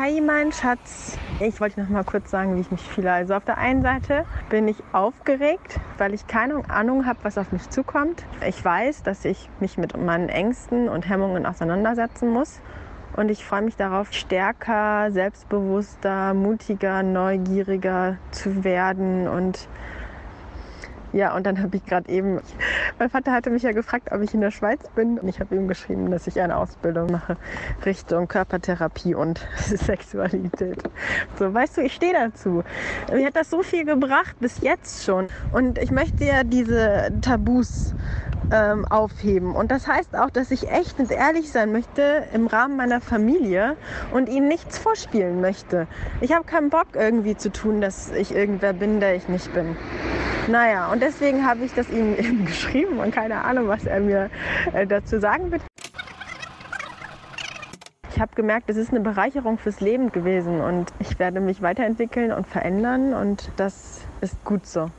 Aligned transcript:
Hi, 0.00 0.20
mein 0.20 0.52
Schatz. 0.52 1.18
Ich 1.40 1.60
wollte 1.60 1.80
noch 1.80 1.88
mal 1.88 2.04
kurz 2.04 2.30
sagen, 2.30 2.54
wie 2.54 2.60
ich 2.60 2.70
mich 2.70 2.82
fühle. 2.82 3.10
Also 3.10 3.34
auf 3.34 3.44
der 3.44 3.58
einen 3.58 3.82
Seite 3.82 4.26
bin 4.48 4.68
ich 4.68 4.76
aufgeregt, 4.92 5.80
weil 5.96 6.14
ich 6.14 6.28
keine 6.28 6.62
Ahnung 6.70 7.04
habe, 7.04 7.18
was 7.22 7.36
auf 7.36 7.50
mich 7.50 7.68
zukommt. 7.68 8.24
Ich 8.46 8.64
weiß, 8.64 9.02
dass 9.02 9.24
ich 9.24 9.50
mich 9.58 9.76
mit 9.76 9.96
meinen 9.96 10.28
Ängsten 10.28 10.88
und 10.88 11.08
Hemmungen 11.08 11.46
auseinandersetzen 11.46 12.30
muss. 12.30 12.60
Und 13.16 13.28
ich 13.28 13.44
freue 13.44 13.62
mich 13.62 13.74
darauf, 13.74 14.12
stärker, 14.12 15.10
selbstbewusster, 15.10 16.32
mutiger, 16.32 17.02
neugieriger 17.02 18.18
zu 18.30 18.62
werden 18.62 19.26
und 19.26 19.68
ja, 21.12 21.34
und 21.34 21.46
dann 21.46 21.62
habe 21.62 21.76
ich 21.76 21.84
gerade 21.84 22.10
eben, 22.10 22.40
mein 22.98 23.08
Vater 23.10 23.32
hatte 23.32 23.50
mich 23.50 23.62
ja 23.62 23.72
gefragt, 23.72 24.10
ob 24.12 24.22
ich 24.22 24.34
in 24.34 24.40
der 24.40 24.50
Schweiz 24.50 24.80
bin. 24.94 25.18
Und 25.18 25.28
ich 25.28 25.40
habe 25.40 25.54
ihm 25.54 25.68
geschrieben, 25.68 26.10
dass 26.10 26.26
ich 26.26 26.40
eine 26.40 26.56
Ausbildung 26.56 27.10
mache 27.10 27.36
Richtung 27.86 28.28
Körpertherapie 28.28 29.14
und 29.14 29.46
Sexualität. 29.56 30.82
So, 31.38 31.52
weißt 31.52 31.78
du, 31.78 31.82
ich 31.82 31.94
stehe 31.94 32.12
dazu. 32.12 32.62
Mir 33.12 33.26
hat 33.26 33.36
das 33.36 33.50
so 33.50 33.62
viel 33.62 33.84
gebracht, 33.84 34.36
bis 34.40 34.60
jetzt 34.60 35.04
schon. 35.04 35.28
Und 35.52 35.78
ich 35.78 35.90
möchte 35.90 36.24
ja 36.24 36.44
diese 36.44 37.10
Tabus 37.22 37.94
ähm, 38.52 38.84
aufheben. 38.86 39.54
Und 39.54 39.70
das 39.70 39.86
heißt 39.86 40.14
auch, 40.16 40.30
dass 40.30 40.50
ich 40.50 40.70
echt 40.70 40.98
und 40.98 41.10
ehrlich 41.10 41.50
sein 41.50 41.72
möchte 41.72 42.24
im 42.32 42.46
Rahmen 42.46 42.76
meiner 42.76 43.00
Familie 43.00 43.76
und 44.12 44.28
ihnen 44.28 44.48
nichts 44.48 44.78
vorspielen 44.78 45.40
möchte. 45.40 45.86
Ich 46.20 46.32
habe 46.32 46.44
keinen 46.44 46.70
Bock 46.70 46.88
irgendwie 46.94 47.36
zu 47.36 47.50
tun, 47.50 47.80
dass 47.80 48.10
ich 48.10 48.34
irgendwer 48.34 48.72
bin, 48.72 49.00
der 49.00 49.14
ich 49.14 49.28
nicht 49.28 49.52
bin. 49.52 49.76
Naja, 50.48 50.90
und 50.90 51.02
deswegen 51.02 51.46
habe 51.46 51.62
ich 51.64 51.74
das 51.74 51.90
ihm 51.90 52.14
eben 52.18 52.46
geschrieben 52.46 52.98
und 52.98 53.14
keine 53.14 53.44
Ahnung, 53.44 53.68
was 53.68 53.84
er 53.84 54.00
mir 54.00 54.30
äh, 54.72 54.86
dazu 54.86 55.20
sagen 55.20 55.52
wird. 55.52 55.60
Ich 58.10 58.18
habe 58.18 58.34
gemerkt, 58.34 58.70
es 58.70 58.78
ist 58.78 58.90
eine 58.90 59.00
Bereicherung 59.00 59.58
fürs 59.58 59.80
Leben 59.80 60.10
gewesen 60.10 60.60
und 60.60 60.90
ich 61.00 61.18
werde 61.18 61.40
mich 61.40 61.60
weiterentwickeln 61.60 62.32
und 62.32 62.46
verändern 62.46 63.12
und 63.12 63.52
das 63.56 64.00
ist 64.22 64.42
gut 64.44 64.66
so. 64.66 64.90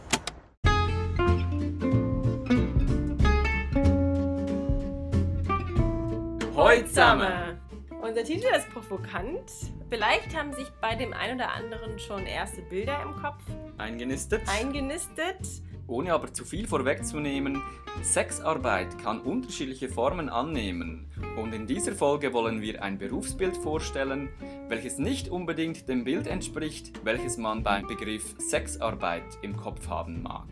Heute! 6.56 7.58
Unser 8.02 8.24
Titel 8.24 8.48
ist 8.56 8.70
provokant. 8.70 9.52
Vielleicht 9.90 10.38
haben 10.38 10.54
sich 10.54 10.70
bei 10.82 10.96
dem 10.96 11.14
einen 11.14 11.40
oder 11.40 11.52
anderen 11.52 11.98
schon 11.98 12.28
erste 12.28 12.62
Bilder 12.62 13.02
im 13.02 13.16
Kopf 13.16 13.42
Eingenistet. 13.80 14.42
eingenistet. 14.48 15.40
Ohne 15.88 16.14
aber 16.14 16.32
zu 16.32 16.46
viel 16.46 16.68
vorwegzunehmen, 16.68 17.64
Sexarbeit 18.04 19.00
kann 19.00 19.20
unterschiedliche 19.20 19.90
Formen 19.90 20.30
annehmen. 20.30 21.12
Und 21.38 21.54
in 21.54 21.66
dieser 21.66 21.94
Folge 21.94 22.34
wollen 22.34 22.62
wir 22.62 22.84
ein 22.84 23.00
Berufsbild 23.00 23.58
vorstellen, 23.58 24.30
welches 24.68 25.00
nicht 25.00 25.30
unbedingt 25.30 25.90
dem 25.90 26.04
Bild 26.04 26.28
entspricht, 26.28 27.04
welches 27.04 27.38
man 27.38 27.64
beim 27.64 27.88
Begriff 27.88 28.36
Sexarbeit 28.38 29.40
im 29.42 29.58
Kopf 29.58 29.88
haben 29.88 30.22
mag. 30.22 30.46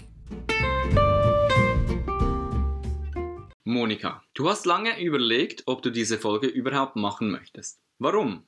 Monika, 3.64 4.24
du 4.34 4.50
hast 4.50 4.66
lange 4.66 5.00
überlegt, 5.00 5.62
ob 5.68 5.84
du 5.84 5.92
diese 5.92 6.18
Folge 6.18 6.48
überhaupt 6.48 6.96
machen 6.96 7.30
möchtest. 7.30 7.80
Warum? 8.00 8.48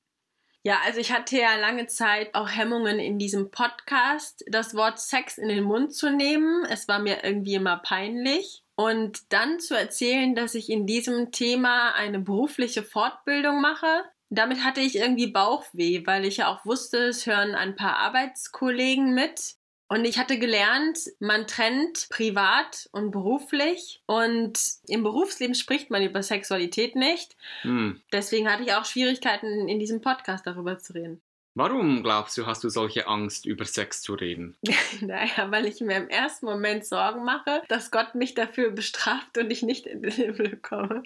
Ja, 0.63 0.79
also 0.85 0.99
ich 0.99 1.11
hatte 1.13 1.37
ja 1.37 1.55
lange 1.55 1.87
Zeit 1.87 2.35
auch 2.35 2.49
Hemmungen 2.49 2.99
in 2.99 3.17
diesem 3.17 3.49
Podcast, 3.49 4.43
das 4.47 4.75
Wort 4.75 4.99
Sex 4.99 5.37
in 5.37 5.47
den 5.47 5.63
Mund 5.63 5.93
zu 5.93 6.11
nehmen. 6.11 6.65
Es 6.65 6.87
war 6.87 6.99
mir 6.99 7.23
irgendwie 7.23 7.55
immer 7.55 7.77
peinlich. 7.77 8.63
Und 8.75 9.31
dann 9.31 9.59
zu 9.59 9.75
erzählen, 9.75 10.35
dass 10.35 10.55
ich 10.55 10.69
in 10.69 10.85
diesem 10.85 11.31
Thema 11.31 11.91
eine 11.91 12.19
berufliche 12.19 12.83
Fortbildung 12.83 13.61
mache, 13.61 14.03
damit 14.29 14.63
hatte 14.63 14.81
ich 14.81 14.95
irgendwie 14.95 15.31
Bauchweh, 15.31 16.05
weil 16.05 16.23
ich 16.23 16.37
ja 16.37 16.47
auch 16.47 16.63
wusste, 16.65 17.07
es 17.07 17.25
hören 17.25 17.55
ein 17.55 17.75
paar 17.75 17.97
Arbeitskollegen 17.97 19.13
mit. 19.13 19.55
Und 19.89 20.05
ich 20.05 20.19
hatte 20.19 20.37
gelernt, 20.37 20.99
man 21.19 21.47
trennt 21.47 22.07
privat 22.09 22.87
und 22.91 23.09
beruflich. 23.09 24.01
Und 24.05 24.59
im 24.87 25.01
Berufsleben 25.01 25.55
spricht 25.55 25.89
man 25.89 26.03
über 26.03 26.21
Sexualität 26.21 26.95
nicht. 26.95 27.35
Hm. 27.63 27.99
Deswegen 28.13 28.49
hatte 28.49 28.63
ich 28.63 28.73
auch 28.73 28.85
Schwierigkeiten, 28.85 29.67
in 29.67 29.79
diesem 29.79 30.01
Podcast 30.01 30.45
darüber 30.45 30.77
zu 30.77 30.93
reden. 30.93 31.21
Warum 31.55 32.03
glaubst 32.03 32.37
du, 32.37 32.45
hast 32.45 32.63
du 32.63 32.69
solche 32.69 33.07
Angst, 33.07 33.47
über 33.47 33.65
Sex 33.65 34.01
zu 34.03 34.13
reden? 34.13 34.55
naja, 35.01 35.49
weil 35.49 35.65
ich 35.65 35.81
mir 35.81 35.97
im 35.97 36.07
ersten 36.07 36.45
Moment 36.45 36.85
Sorgen 36.85 37.25
mache, 37.25 37.63
dass 37.67 37.89
Gott 37.89 38.13
mich 38.13 38.35
dafür 38.35 38.69
bestraft 38.69 39.39
und 39.39 39.51
ich 39.51 39.63
nicht 39.63 39.87
in 39.87 40.03
den 40.03 40.11
Himmel 40.11 40.57
komme. 40.57 41.01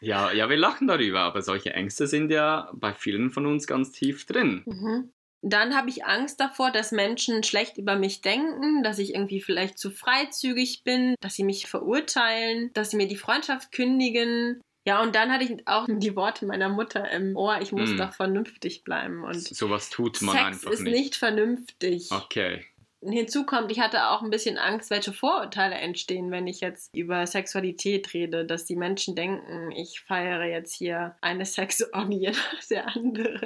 Ja, 0.00 0.32
ja, 0.32 0.48
wir 0.48 0.56
lachen 0.56 0.88
darüber, 0.88 1.20
aber 1.20 1.42
solche 1.42 1.72
Ängste 1.72 2.06
sind 2.06 2.30
ja 2.30 2.70
bei 2.72 2.94
vielen 2.94 3.30
von 3.30 3.46
uns 3.46 3.66
ganz 3.66 3.92
tief 3.92 4.26
drin. 4.26 4.62
Mhm. 4.66 5.12
Dann 5.44 5.76
habe 5.76 5.90
ich 5.90 6.04
Angst 6.04 6.38
davor, 6.40 6.70
dass 6.70 6.92
Menschen 6.92 7.42
schlecht 7.42 7.76
über 7.76 7.96
mich 7.96 8.20
denken, 8.20 8.82
dass 8.84 8.98
ich 9.00 9.14
irgendwie 9.14 9.40
vielleicht 9.40 9.76
zu 9.78 9.90
freizügig 9.90 10.84
bin, 10.84 11.16
dass 11.20 11.34
sie 11.34 11.42
mich 11.44 11.66
verurteilen, 11.66 12.70
dass 12.74 12.90
sie 12.90 12.96
mir 12.96 13.08
die 13.08 13.16
Freundschaft 13.16 13.72
kündigen. 13.72 14.60
Ja, 14.86 15.02
und 15.02 15.14
dann 15.14 15.30
hatte 15.32 15.44
ich 15.44 15.66
auch 15.66 15.86
die 15.88 16.16
Worte 16.16 16.46
meiner 16.46 16.68
Mutter 16.68 17.10
im 17.10 17.36
Ohr, 17.36 17.58
ich 17.60 17.72
muss 17.72 17.90
Hm. 17.90 17.96
doch 17.98 18.12
vernünftig 18.14 18.84
bleiben. 18.84 19.24
Und 19.24 19.34
Sowas 19.42 19.90
tut 19.90 20.22
man 20.22 20.34
Sex 20.34 20.46
einfach 20.46 20.70
ist 20.70 20.80
nicht. 20.82 20.92
nicht 20.96 21.16
vernünftig. 21.16 22.08
Okay. 22.10 22.64
Hinzu 23.04 23.44
kommt, 23.44 23.72
ich 23.72 23.80
hatte 23.80 24.10
auch 24.10 24.22
ein 24.22 24.30
bisschen 24.30 24.58
Angst, 24.58 24.90
welche 24.90 25.12
Vorurteile 25.12 25.74
entstehen, 25.74 26.30
wenn 26.30 26.46
ich 26.46 26.60
jetzt 26.60 26.94
über 26.94 27.26
Sexualität 27.26 28.14
rede, 28.14 28.44
dass 28.44 28.64
die 28.64 28.76
Menschen 28.76 29.16
denken, 29.16 29.72
ich 29.72 30.00
feiere 30.06 30.44
jetzt 30.44 30.72
hier 30.76 31.16
eine 31.20 31.44
Sexorgie 31.44 32.28
nach 32.30 32.64
der 32.70 32.86
anderen. 32.94 33.40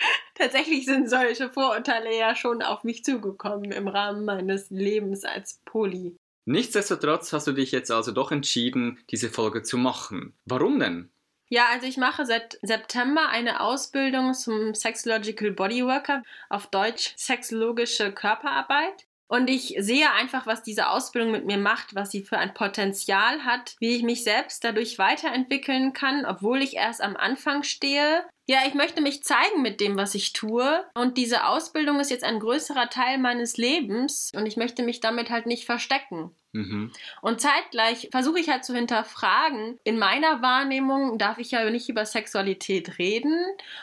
Tatsächlich 0.34 0.86
sind 0.86 1.08
solche 1.08 1.50
Vorurteile 1.50 2.16
ja 2.16 2.34
schon 2.34 2.62
auf 2.62 2.84
mich 2.84 3.04
zugekommen 3.04 3.72
im 3.72 3.88
Rahmen 3.88 4.24
meines 4.24 4.70
Lebens 4.70 5.24
als 5.24 5.60
Poly. 5.64 6.16
Nichtsdestotrotz 6.46 7.32
hast 7.32 7.46
du 7.46 7.52
dich 7.52 7.70
jetzt 7.70 7.90
also 7.90 8.12
doch 8.12 8.32
entschieden, 8.32 8.98
diese 9.10 9.28
Folge 9.28 9.62
zu 9.62 9.78
machen. 9.78 10.34
Warum 10.46 10.80
denn? 10.80 11.10
Ja, 11.48 11.66
also 11.72 11.86
ich 11.86 11.96
mache 11.96 12.24
seit 12.26 12.58
September 12.62 13.28
eine 13.28 13.60
Ausbildung 13.60 14.34
zum 14.34 14.74
Sexological 14.74 15.50
Bodyworker, 15.50 16.22
auf 16.48 16.68
Deutsch 16.68 17.12
sexologische 17.16 18.12
Körperarbeit. 18.12 19.06
Und 19.26 19.48
ich 19.48 19.76
sehe 19.78 20.12
einfach, 20.12 20.46
was 20.46 20.62
diese 20.62 20.88
Ausbildung 20.88 21.30
mit 21.30 21.46
mir 21.46 21.58
macht, 21.58 21.94
was 21.94 22.10
sie 22.10 22.22
für 22.22 22.38
ein 22.38 22.54
Potenzial 22.54 23.44
hat, 23.44 23.76
wie 23.78 23.96
ich 23.96 24.02
mich 24.02 24.24
selbst 24.24 24.64
dadurch 24.64 24.98
weiterentwickeln 24.98 25.92
kann, 25.92 26.24
obwohl 26.24 26.62
ich 26.62 26.74
erst 26.74 27.00
am 27.00 27.16
Anfang 27.16 27.62
stehe. 27.62 28.24
Ja, 28.46 28.60
ich 28.66 28.74
möchte 28.74 29.00
mich 29.00 29.22
zeigen 29.22 29.62
mit 29.62 29.80
dem, 29.80 29.96
was 29.96 30.14
ich 30.14 30.32
tue. 30.32 30.84
Und 30.94 31.16
diese 31.18 31.46
Ausbildung 31.46 32.00
ist 32.00 32.10
jetzt 32.10 32.24
ein 32.24 32.40
größerer 32.40 32.90
Teil 32.90 33.18
meines 33.18 33.56
Lebens 33.56 34.32
und 34.34 34.46
ich 34.46 34.56
möchte 34.56 34.82
mich 34.82 35.00
damit 35.00 35.30
halt 35.30 35.46
nicht 35.46 35.66
verstecken. 35.66 36.34
Mhm. 36.52 36.90
Und 37.22 37.40
zeitgleich 37.40 38.08
versuche 38.10 38.40
ich 38.40 38.48
halt 38.48 38.64
zu 38.64 38.74
hinterfragen, 38.74 39.78
in 39.84 40.00
meiner 40.00 40.42
Wahrnehmung 40.42 41.16
darf 41.16 41.38
ich 41.38 41.52
ja 41.52 41.68
nicht 41.70 41.88
über 41.88 42.04
Sexualität 42.04 42.98
reden. 42.98 43.36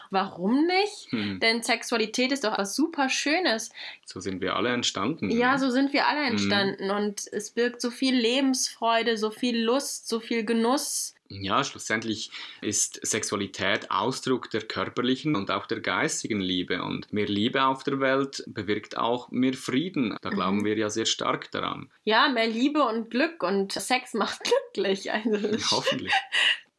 Warum 0.10 0.66
nicht? 0.66 1.10
Hm. 1.12 1.40
Denn 1.40 1.64
Sexualität 1.64 2.34
ist 2.34 2.44
doch 2.44 2.58
was 2.58 2.76
super 2.76 3.08
Schönes. 3.08 3.70
So 4.04 4.20
sind 4.20 4.42
wir 4.42 4.58
alle 4.58 4.74
entstanden. 4.74 5.30
Ja, 5.30 5.58
so 5.60 5.70
sind 5.70 5.94
wir 5.94 6.08
alle 6.08 6.20
Mhm. 6.24 6.28
entstanden 6.32 6.92
und 6.92 7.22
es 7.32 7.52
birgt 7.52 7.80
so 7.80 7.90
viel 7.90 8.16
Lebensfreude, 8.16 9.16
so 9.16 9.32
viel 9.32 9.58
Lust, 9.64 10.10
so 10.10 10.20
viel 10.20 10.44
Genuss. 10.44 11.14
Ja, 11.30 11.64
schlussendlich 11.64 12.32
ist 12.62 13.00
Sexualität 13.06 13.92
Ausdruck 13.92 14.50
der 14.50 14.62
körperlichen 14.62 15.36
und 15.36 15.52
auch 15.52 15.66
der 15.66 15.82
geistigen 15.82 16.40
Liebe. 16.40 16.82
Und 16.84 17.12
mehr 17.12 17.28
Liebe 17.28 17.64
auf 17.66 17.84
der 17.84 18.00
Welt 18.00 18.44
bewirkt 18.48 18.98
auch 18.98 19.30
mehr 19.32 19.54
Frieden. 19.54 20.18
Da 20.22 20.30
glauben 20.30 20.58
Mhm. 20.60 20.66
wir 20.66 20.78
ja 20.78 20.90
sehr 20.90 21.06
stark 21.06 21.52
daran. 21.52 21.92
Ja, 22.04 22.30
mehr 22.30 22.48
Liebe 22.48 22.84
und 22.84 23.10
Glück 23.10 23.44
und 23.44 23.72
Sex 23.74 24.14
macht 24.14 24.40
glücklich. 24.74 25.12
Also, 25.12 25.76
Hoffentlich. 25.76 26.14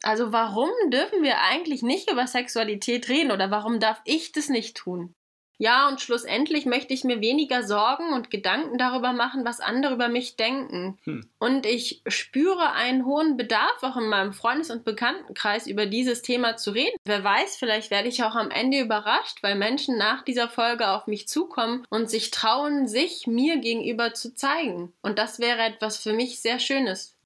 also 0.03 0.33
warum 0.33 0.71
dürfen 0.91 1.23
wir 1.23 1.41
eigentlich 1.43 1.83
nicht 1.83 2.11
über 2.11 2.27
Sexualität 2.27 3.09
reden 3.09 3.31
oder 3.33 3.51
warum 3.51 3.81
darf 3.81 4.01
ich 4.05 4.33
das 4.33 4.49
nicht 4.49 4.77
tun? 4.77 5.15
Ja, 5.59 5.89
und 5.89 6.01
schlussendlich 6.01 6.67
möchte 6.67 6.95
ich 6.95 7.03
mir 7.03 7.21
weniger 7.21 7.65
Sorgen 7.65 8.13
und 8.13 8.31
Gedanken 8.31 8.79
darüber 8.79 9.13
machen, 9.13 9.45
was 9.45 9.61
andere 9.61 9.95
über 9.95 10.09
mich 10.09 10.37
denken. 10.37 10.99
Hm. 11.03 11.29
Und 11.39 11.67
ich 11.67 12.01
spüre 12.07 12.73
einen 12.73 13.05
hohen 13.05 13.37
Bedarf 13.37 13.83
auch 13.83 13.97
in 13.97 14.09
meinem 14.09 14.33
Freundes- 14.33 14.71
und 14.71 14.85
Bekanntenkreis 14.85 15.67
über 15.67 15.87
dieses 15.87 16.23
Thema 16.23 16.57
zu 16.57 16.71
reden. 16.71 16.97
Wer 17.05 17.25
weiß, 17.25 17.57
vielleicht 17.57 17.91
werde 17.91 18.09
ich 18.09 18.23
auch 18.23 18.37
am 18.37 18.51
Ende 18.51 18.79
überrascht, 18.79 19.43
weil 19.43 19.57
Menschen 19.57 19.99
nach 19.99 20.23
dieser 20.23 20.49
Folge 20.49 20.91
auf 20.91 21.09
mich 21.09 21.27
zukommen 21.27 21.85
und 21.91 22.09
sich 22.09 22.31
trauen, 22.31 22.87
sich 22.87 23.27
mir 23.27 23.59
gegenüber 23.59 24.15
zu 24.15 24.37
zeigen. 24.37 24.93
Und 25.03 25.19
das 25.19 25.41
wäre 25.41 25.63
etwas 25.63 25.99
für 25.99 26.13
mich 26.13 26.41
sehr 26.41 26.61
Schönes. 26.61 27.18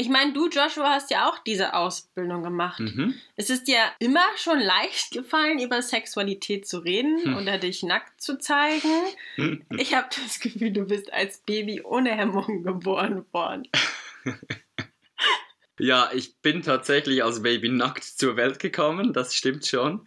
Ich 0.00 0.08
meine, 0.08 0.32
du, 0.32 0.48
Joshua, 0.48 0.88
hast 0.94 1.10
ja 1.10 1.28
auch 1.28 1.38
diese 1.40 1.74
Ausbildung 1.74 2.42
gemacht. 2.42 2.80
Mhm. 2.80 3.16
Es 3.36 3.50
ist 3.50 3.68
dir 3.68 3.82
immer 3.98 4.24
schon 4.36 4.58
leicht 4.58 5.10
gefallen, 5.12 5.58
über 5.58 5.82
Sexualität 5.82 6.66
zu 6.66 6.78
reden 6.78 7.22
Hm. 7.22 7.36
oder 7.36 7.58
dich 7.58 7.82
nackt 7.82 8.18
zu 8.18 8.38
zeigen. 8.38 8.88
Ich 9.76 9.94
habe 9.94 10.08
das 10.24 10.40
Gefühl, 10.40 10.70
du 10.70 10.86
bist 10.86 11.12
als 11.12 11.40
Baby 11.40 11.82
ohne 11.82 12.12
Hemmungen 12.12 12.62
geboren 12.62 13.26
worden. 13.32 13.68
Ja, 15.80 16.10
ich 16.12 16.38
bin 16.40 16.62
tatsächlich 16.62 17.24
als 17.24 17.42
Baby 17.42 17.68
nackt 17.68 18.04
zur 18.04 18.36
Welt 18.36 18.58
gekommen, 18.58 19.12
das 19.12 19.34
stimmt 19.34 19.66
schon. 19.66 20.04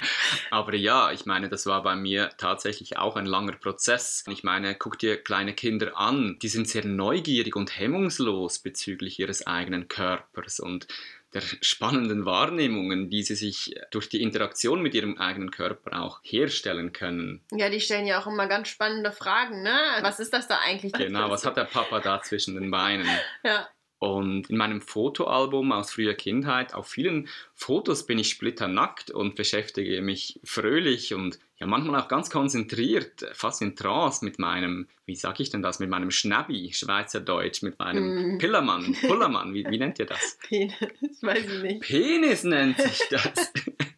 Aber 0.52 0.76
ja, 0.76 1.12
ich 1.12 1.26
meine, 1.26 1.50
das 1.50 1.66
war 1.66 1.84
bei 1.84 1.96
mir 1.96 2.30
tatsächlich 2.38 2.98
auch 2.98 3.16
ein 3.16 3.26
langer 3.26 3.54
Prozess. 3.54 4.24
Ich 4.30 4.44
meine, 4.44 4.76
guck 4.76 5.00
dir 5.00 5.18
kleine 5.18 5.54
Kinder 5.54 5.98
an, 5.98 6.38
die 6.42 6.48
sind 6.48 6.68
sehr 6.68 6.86
neugierig 6.86 7.56
und 7.56 7.78
hemmungslos 7.78 8.60
bezüglich 8.60 9.20
ihres 9.20 9.48
eigenen 9.48 9.88
Körpers 9.88 10.60
und 10.60 10.88
der 11.34 11.42
spannenden 11.62 12.26
Wahrnehmungen, 12.26 13.10
die 13.10 13.24
sie 13.24 13.36
sich 13.36 13.74
durch 13.92 14.08
die 14.08 14.22
Interaktion 14.22 14.82
mit 14.82 14.94
ihrem 14.94 15.18
eigenen 15.18 15.50
Körper 15.50 16.00
auch 16.00 16.20
herstellen 16.22 16.94
können. 16.94 17.42
Ja, 17.52 17.70
die 17.70 17.82
stellen 17.82 18.06
ja 18.06 18.22
auch 18.22 18.28
immer 18.28 18.48
ganz 18.48 18.68
spannende 18.68 19.12
Fragen, 19.12 19.64
ne? 19.64 19.76
Was 20.02 20.20
ist 20.20 20.32
das 20.34 20.48
da 20.48 20.60
eigentlich? 20.64 20.94
Genau, 20.94 21.30
was 21.30 21.46
hat 21.46 21.58
der 21.58 21.66
Papa 21.66 22.00
da 22.00 22.22
zwischen 22.22 22.54
den 22.54 22.70
Beinen? 22.70 23.08
Ja. 23.44 23.68
Und 24.04 24.50
in 24.50 24.58
meinem 24.58 24.82
Fotoalbum 24.82 25.72
aus 25.72 25.94
früher 25.94 26.14
Kindheit, 26.14 26.74
auf 26.74 26.88
vielen 26.88 27.30
Fotos 27.54 28.06
bin 28.06 28.20
ich 28.20 28.28
splitternackt 28.28 29.12
und 29.12 29.36
beschäftige 29.36 30.02
mich 30.02 30.42
fröhlich 30.44 31.14
und 31.14 31.40
ja 31.58 31.68
manchmal 31.68 32.02
auch 32.02 32.10
ganz 32.10 32.30
konzentriert, 32.30 33.26
fast 33.32 33.62
in 33.62 33.78
Trance 33.78 34.26
mit 34.26 34.40
meinem, 34.40 34.90
wie 35.06 35.16
sag 35.16 35.40
ich 35.40 35.52
denn 35.52 35.62
das, 35.62 35.80
mit 35.80 35.90
meinem 35.90 36.12
Schnabbi, 36.12 36.74
Schweizerdeutsch, 36.74 37.62
mit 37.62 37.80
meinem 37.80 38.36
mm. 38.36 38.38
Pillermann, 38.40 38.94
Pullermann, 39.08 39.54
wie, 39.54 39.66
wie 39.70 39.78
nennt 39.78 40.00
ihr 40.00 40.06
das? 40.06 40.38
Penis, 40.50 40.76
weiß 41.22 41.46
ich 41.46 41.64
nicht. 41.64 41.80
Penis 41.84 42.44
nennt 42.44 42.82
sich 42.82 43.00
das. 43.10 43.54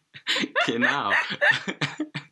genau. 0.68 1.14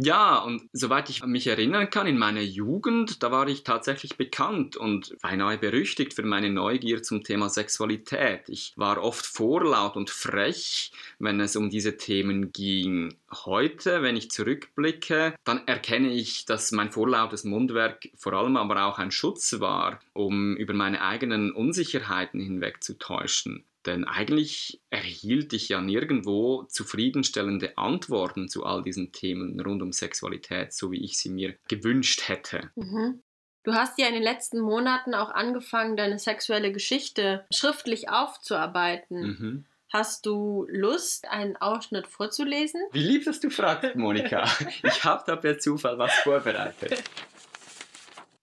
Ja, 0.00 0.38
und 0.38 0.62
soweit 0.72 1.10
ich 1.10 1.24
mich 1.24 1.48
erinnern 1.48 1.90
kann, 1.90 2.06
in 2.06 2.18
meiner 2.18 2.40
Jugend, 2.40 3.20
da 3.24 3.32
war 3.32 3.48
ich 3.48 3.64
tatsächlich 3.64 4.16
bekannt 4.16 4.76
und 4.76 5.16
beinahe 5.22 5.58
berüchtigt 5.58 6.14
für 6.14 6.22
meine 6.22 6.50
Neugier 6.50 7.02
zum 7.02 7.24
Thema 7.24 7.48
Sexualität. 7.48 8.48
Ich 8.48 8.74
war 8.76 9.02
oft 9.02 9.26
vorlaut 9.26 9.96
und 9.96 10.08
frech, 10.08 10.92
wenn 11.18 11.40
es 11.40 11.56
um 11.56 11.68
diese 11.68 11.96
Themen 11.96 12.52
ging. 12.52 13.16
Heute, 13.44 14.02
wenn 14.02 14.16
ich 14.16 14.30
zurückblicke, 14.30 15.34
dann 15.42 15.66
erkenne 15.66 16.12
ich, 16.12 16.44
dass 16.44 16.70
mein 16.70 16.92
vorlautes 16.92 17.42
Mundwerk 17.42 18.08
vor 18.16 18.34
allem 18.34 18.56
aber 18.56 18.84
auch 18.84 19.00
ein 19.00 19.10
Schutz 19.10 19.58
war, 19.58 19.98
um 20.12 20.56
über 20.56 20.74
meine 20.74 21.02
eigenen 21.02 21.50
Unsicherheiten 21.50 22.38
hinwegzutäuschen. 22.38 23.64
Denn 23.86 24.04
eigentlich 24.04 24.80
erhielt 24.90 25.52
ich 25.52 25.68
ja 25.68 25.80
nirgendwo 25.80 26.64
zufriedenstellende 26.64 27.78
Antworten 27.78 28.48
zu 28.48 28.64
all 28.64 28.82
diesen 28.82 29.12
Themen 29.12 29.60
rund 29.60 29.82
um 29.82 29.92
Sexualität, 29.92 30.72
so 30.72 30.90
wie 30.90 31.04
ich 31.04 31.18
sie 31.18 31.30
mir 31.30 31.56
gewünscht 31.68 32.28
hätte. 32.28 32.70
Mhm. 32.74 33.22
Du 33.64 33.74
hast 33.74 33.98
ja 33.98 34.06
in 34.06 34.14
den 34.14 34.22
letzten 34.22 34.60
Monaten 34.60 35.14
auch 35.14 35.30
angefangen, 35.30 35.96
deine 35.96 36.18
sexuelle 36.18 36.72
Geschichte 36.72 37.46
schriftlich 37.52 38.08
aufzuarbeiten. 38.08 39.20
Mhm. 39.20 39.66
Hast 39.92 40.26
du 40.26 40.66
Lust, 40.68 41.28
einen 41.28 41.56
Ausschnitt 41.56 42.06
vorzulesen? 42.06 42.82
Wie 42.92 43.02
lieb, 43.02 43.24
dass 43.24 43.40
du 43.40 43.48
fragst, 43.48 43.96
Monika. 43.96 44.44
ich 44.82 45.04
habe 45.04 45.22
da 45.26 45.36
per 45.36 45.58
Zufall 45.58 45.98
was 45.98 46.12
vorbereitet. 46.16 47.02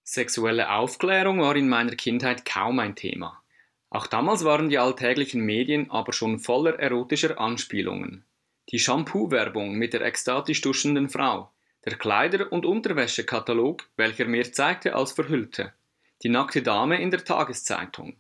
Sexuelle 0.04 0.72
Aufklärung 0.72 1.42
war 1.42 1.56
in 1.56 1.70
meiner 1.70 1.96
Kindheit 1.96 2.46
kaum 2.46 2.80
ein 2.80 2.96
Thema. 2.96 3.44
Auch 3.96 4.08
damals 4.08 4.44
waren 4.44 4.68
die 4.68 4.78
alltäglichen 4.78 5.40
Medien 5.40 5.90
aber 5.90 6.12
schon 6.12 6.40
voller 6.40 6.78
erotischer 6.78 7.40
Anspielungen. 7.40 8.26
Die 8.70 8.78
Shampoo-Werbung 8.78 9.76
mit 9.76 9.94
der 9.94 10.02
ekstatisch 10.02 10.60
duschenden 10.60 11.08
Frau, 11.08 11.50
der 11.86 11.96
Kleider- 11.96 12.52
und 12.52 12.66
Unterwäschekatalog, 12.66 13.88
welcher 13.96 14.26
mehr 14.26 14.52
zeigte 14.52 14.96
als 14.96 15.14
verhüllte, 15.14 15.72
die 16.24 16.28
nackte 16.28 16.62
Dame 16.62 17.02
in 17.02 17.10
der 17.10 17.24
Tageszeitung. 17.24 18.18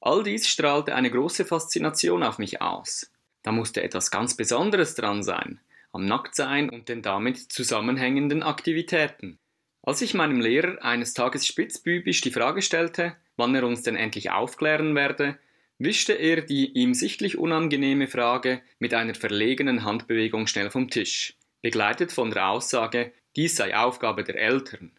All 0.00 0.22
dies 0.22 0.48
strahlte 0.48 0.94
eine 0.94 1.10
große 1.10 1.44
Faszination 1.44 2.22
auf 2.22 2.38
mich 2.38 2.62
aus. 2.62 3.12
Da 3.42 3.52
musste 3.52 3.82
etwas 3.82 4.10
ganz 4.10 4.34
Besonderes 4.34 4.94
dran 4.94 5.22
sein, 5.22 5.60
am 5.92 6.06
Nacktsein 6.06 6.70
und 6.70 6.88
den 6.88 7.02
damit 7.02 7.36
zusammenhängenden 7.36 8.42
Aktivitäten. 8.42 9.38
Als 9.82 10.00
ich 10.00 10.14
meinem 10.14 10.40
Lehrer 10.40 10.82
eines 10.82 11.12
Tages 11.12 11.46
spitzbübisch 11.46 12.22
die 12.22 12.32
Frage 12.32 12.62
stellte, 12.62 13.14
wann 13.38 13.54
er 13.54 13.64
uns 13.64 13.82
denn 13.82 13.96
endlich 13.96 14.30
aufklären 14.30 14.94
werde, 14.94 15.38
wischte 15.78 16.12
er 16.12 16.42
die 16.42 16.72
ihm 16.72 16.92
sichtlich 16.92 17.38
unangenehme 17.38 18.08
Frage 18.08 18.60
mit 18.78 18.92
einer 18.92 19.14
verlegenen 19.14 19.84
Handbewegung 19.84 20.46
schnell 20.46 20.70
vom 20.70 20.90
Tisch, 20.90 21.36
begleitet 21.62 22.12
von 22.12 22.30
der 22.30 22.48
Aussage, 22.48 23.12
dies 23.36 23.56
sei 23.56 23.76
Aufgabe 23.76 24.24
der 24.24 24.36
Eltern. 24.36 24.90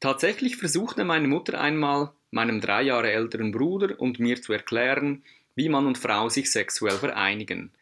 Tatsächlich 0.00 0.56
versuchte 0.56 1.04
meine 1.04 1.28
Mutter 1.28 1.60
einmal, 1.60 2.12
meinem 2.30 2.60
drei 2.60 2.82
Jahre 2.82 3.12
älteren 3.12 3.52
Bruder 3.52 4.00
und 4.00 4.18
mir 4.18 4.40
zu 4.40 4.52
erklären, 4.52 5.24
wie 5.54 5.68
Mann 5.68 5.86
und 5.86 5.98
Frau 5.98 6.28
sich 6.28 6.50
sexuell 6.50 6.98
vereinigen. 6.98 7.72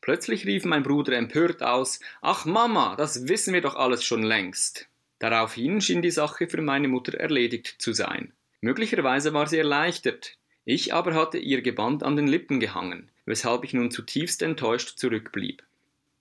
Plötzlich 0.00 0.46
rief 0.46 0.64
mein 0.64 0.82
Bruder 0.82 1.16
empört 1.16 1.62
aus 1.62 2.00
Ach 2.20 2.44
Mama, 2.44 2.96
das 2.96 3.28
wissen 3.28 3.54
wir 3.54 3.60
doch 3.60 3.76
alles 3.76 4.04
schon 4.04 4.22
längst. 4.22 4.88
Daraufhin 5.20 5.80
schien 5.80 6.02
die 6.02 6.10
Sache 6.10 6.48
für 6.48 6.60
meine 6.60 6.88
Mutter 6.88 7.14
erledigt 7.14 7.76
zu 7.78 7.92
sein. 7.92 8.32
Möglicherweise 8.62 9.34
war 9.34 9.48
sie 9.48 9.58
erleichtert, 9.58 10.38
ich 10.64 10.94
aber 10.94 11.14
hatte 11.14 11.36
ihr 11.36 11.62
Geband 11.62 12.04
an 12.04 12.14
den 12.14 12.28
Lippen 12.28 12.60
gehangen, 12.60 13.10
weshalb 13.26 13.64
ich 13.64 13.74
nun 13.74 13.90
zutiefst 13.90 14.40
enttäuscht 14.40 14.98
zurückblieb. 14.98 15.64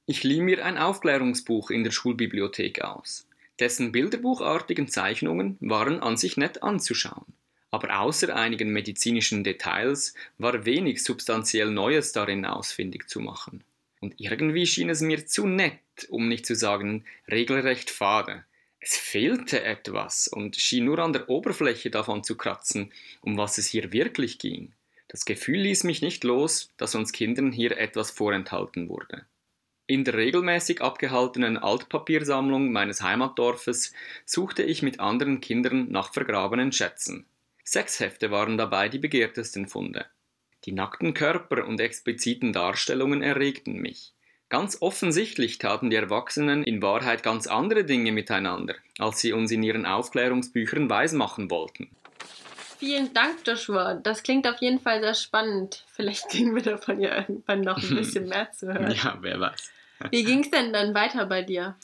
Ich 0.08 0.24
lieh 0.24 0.42
mir 0.42 0.66
ein 0.66 0.80
Aufklärungsbuch 0.80 1.70
in 1.70 1.84
der 1.84 1.92
Schulbibliothek 1.92 2.82
aus. 2.82 3.28
Dessen 3.60 3.92
bilderbuchartigen 3.92 4.88
Zeichnungen 4.88 5.58
waren 5.60 6.00
an 6.02 6.18
sich 6.18 6.36
nett 6.36 6.64
anzuschauen, 6.64 7.32
aber 7.70 8.00
außer 8.00 8.36
einigen 8.36 8.74
medizinischen 8.74 9.44
Details 9.44 10.16
war 10.40 10.66
wenig 10.66 11.04
substanziell 11.04 11.70
Neues 11.70 12.12
darin 12.12 12.46
ausfindig 12.46 13.08
zu 13.08 13.20
machen. 13.20 13.64
Und 14.00 14.16
irgendwie 14.18 14.66
schien 14.66 14.90
es 14.90 15.02
mir 15.02 15.28
zu 15.28 15.46
nett, 15.46 15.80
um 16.10 16.28
nicht 16.28 16.48
zu 16.48 16.56
sagen 16.56 17.06
regelrecht 17.30 17.92
fade, 17.92 18.44
es 18.84 18.98
fehlte 18.98 19.64
etwas 19.64 20.28
und 20.28 20.56
schien 20.56 20.86
nur 20.86 20.98
an 21.00 21.14
der 21.14 21.30
Oberfläche 21.30 21.92
davon 21.92 22.24
zu 22.24 22.36
kratzen, 22.36 22.92
um 23.22 23.38
was 23.38 23.60
es 23.60 23.68
hier 23.68 23.94
wirklich 23.94 24.40
ging. 24.40 24.74
Das 25.08 25.26
Gefühl 25.26 25.60
ließ 25.60 25.84
mich 25.84 26.02
nicht 26.02 26.24
los, 26.24 26.70
dass 26.78 26.96
uns 26.96 27.12
Kindern 27.12 27.52
hier 27.52 27.78
etwas 27.78 28.10
vorenthalten 28.10 28.90
wurde. 28.90 29.26
In 29.86 30.04
der 30.04 30.16
regelmäßig 30.16 30.82
abgehaltenen 30.82 31.58
Altpapiersammlung 31.58 32.72
meines 32.72 33.04
Heimatdorfes 33.04 33.94
suchte 34.26 34.64
ich 34.64 34.82
mit 34.82 35.00
anderen 35.00 35.42
Kindern 35.42 35.92
nach 35.92 36.12
vergrabenen 36.12 36.72
Schätzen. 36.72 37.26
Sechs 37.64 38.00
Hefte 38.00 38.32
waren 38.32 38.58
dabei 38.58 38.90
die 38.90 39.00
begehrtesten 39.00 39.68
Funde. 39.68 40.08
Die 40.66 40.72
nackten 40.72 41.14
Körper 41.14 41.68
und 41.68 41.80
expliziten 41.80 42.52
Darstellungen 42.52 43.22
erregten 43.22 43.80
mich. 43.80 44.14
Ganz 44.52 44.82
offensichtlich 44.82 45.60
taten 45.60 45.90
die 45.90 45.96
Erwachsenen 45.96 46.64
in 46.64 46.82
Wahrheit 46.82 47.24
ganz 47.24 47.48
andere 47.48 47.86
Dinge 47.86 48.12
miteinander, 48.12 48.76
als 49.00 49.22
sie 49.22 49.32
uns 49.32 49.50
in 49.50 49.64
ihren 49.64 49.86
Aufklärungsbüchern 49.86 50.90
weismachen 50.90 51.50
wollten. 51.50 51.90
Vielen 52.78 53.14
Dank, 53.14 53.48
Joshua. 53.48 53.94
Das 53.94 54.24
klingt 54.24 54.46
auf 54.46 54.60
jeden 54.60 54.82
Fall 54.82 55.00
sehr 55.00 55.14
spannend. 55.14 55.86
Vielleicht 55.94 56.28
kriegen 56.28 56.54
wir 56.54 56.62
davon 56.64 57.00
ja 57.00 57.20
irgendwann 57.20 57.62
noch 57.62 57.82
ein 57.82 57.96
bisschen 57.96 58.28
mehr 58.28 58.52
zu 58.52 58.68
hören. 58.68 58.92
Ja, 58.92 59.18
wer 59.22 59.40
weiß. 59.40 59.72
Wie 60.10 60.26
ging 60.26 60.42
es 60.44 60.52
denn 60.52 60.74
dann 60.74 60.94
weiter 60.94 61.26
bei 61.28 61.44
dir? 61.44 61.78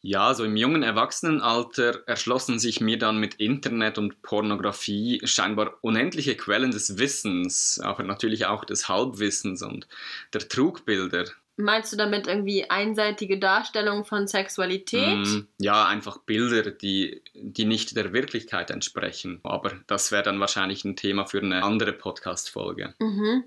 Ja, 0.00 0.32
so 0.34 0.44
im 0.44 0.56
jungen 0.56 0.84
Erwachsenenalter 0.84 2.04
erschlossen 2.06 2.60
sich 2.60 2.80
mir 2.80 3.00
dann 3.00 3.18
mit 3.18 3.34
Internet 3.34 3.98
und 3.98 4.22
Pornografie 4.22 5.22
scheinbar 5.24 5.74
unendliche 5.80 6.36
Quellen 6.36 6.70
des 6.70 6.98
Wissens, 6.98 7.80
aber 7.82 8.04
natürlich 8.04 8.46
auch 8.46 8.64
des 8.64 8.88
Halbwissens 8.88 9.62
und 9.62 9.88
der 10.32 10.48
Trugbilder, 10.48 11.24
Meinst 11.58 11.90
du 11.90 11.96
damit 11.96 12.26
irgendwie 12.26 12.68
einseitige 12.68 13.38
Darstellung 13.38 14.04
von 14.04 14.28
Sexualität? 14.28 15.26
Mm, 15.26 15.46
ja, 15.58 15.86
einfach 15.86 16.18
Bilder, 16.18 16.70
die, 16.70 17.22
die 17.34 17.64
nicht 17.64 17.96
der 17.96 18.12
Wirklichkeit 18.12 18.70
entsprechen. 18.70 19.40
Aber 19.42 19.72
das 19.86 20.12
wäre 20.12 20.22
dann 20.22 20.38
wahrscheinlich 20.38 20.84
ein 20.84 20.96
Thema 20.96 21.24
für 21.24 21.40
eine 21.40 21.64
andere 21.64 21.94
Podcast-Folge. 21.94 22.94
Mhm. 22.98 23.44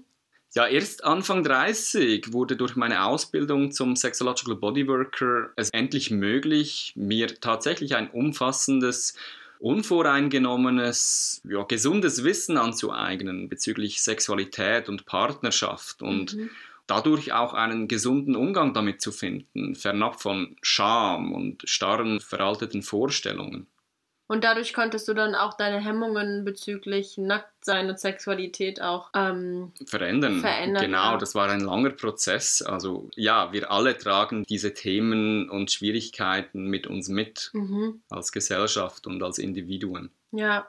Ja, 0.56 0.66
erst 0.66 1.04
Anfang 1.04 1.44
30 1.44 2.34
wurde 2.34 2.56
durch 2.56 2.76
meine 2.76 3.06
Ausbildung 3.06 3.72
zum 3.72 3.96
Sexological 3.96 4.56
Bodyworker 4.56 5.52
es 5.56 5.70
endlich 5.70 6.10
möglich, 6.10 6.94
mir 6.96 7.28
tatsächlich 7.40 7.96
ein 7.96 8.10
umfassendes 8.10 9.14
unvoreingenommenes, 9.60 11.42
ja, 11.44 11.62
gesundes 11.64 12.24
Wissen 12.24 12.58
anzueignen 12.58 13.50
bezüglich 13.50 14.02
Sexualität 14.02 14.90
und 14.90 15.06
Partnerschaft 15.06 16.02
und 16.02 16.34
mhm 16.36 16.50
dadurch 16.90 17.34
auch 17.34 17.54
einen 17.54 17.88
gesunden 17.88 18.36
Umgang 18.36 18.74
damit 18.74 19.02
zu 19.02 19.12
finden, 19.12 19.76
fernab 19.76 20.22
von 20.22 20.56
Scham 20.62 21.34
und 21.34 21.68
starren, 21.68 22.20
veralteten 22.20 22.84
Vorstellungen. 22.84 23.68
Und 24.32 24.44
dadurch 24.44 24.76
konntest 24.76 25.08
du 25.08 25.16
dann 25.16 25.34
auch 25.34 25.56
deine 25.56 25.84
Hemmungen 25.84 26.46
bezüglich 26.46 27.18
Nacktsein 27.18 27.90
und 27.90 28.00
Sexualität 28.00 28.80
auch 28.80 29.10
ähm, 29.16 29.72
verändern. 29.88 30.42
verändern. 30.42 30.84
Genau, 30.84 31.18
das 31.18 31.34
war 31.34 31.50
ein 31.50 31.62
langer 31.62 31.90
Prozess. 31.90 32.62
Also 32.62 33.10
ja, 33.16 33.52
wir 33.54 33.72
alle 33.72 33.98
tragen 33.98 34.44
diese 34.48 34.76
Themen 34.76 35.50
und 35.50 35.72
Schwierigkeiten 35.72 36.66
mit 36.66 36.86
uns 36.86 37.10
mit 37.10 37.50
mhm. 37.54 38.04
als 38.12 38.32
Gesellschaft 38.32 39.08
und 39.08 39.24
als 39.24 39.40
Individuen. 39.40 40.12
Ja. 40.32 40.68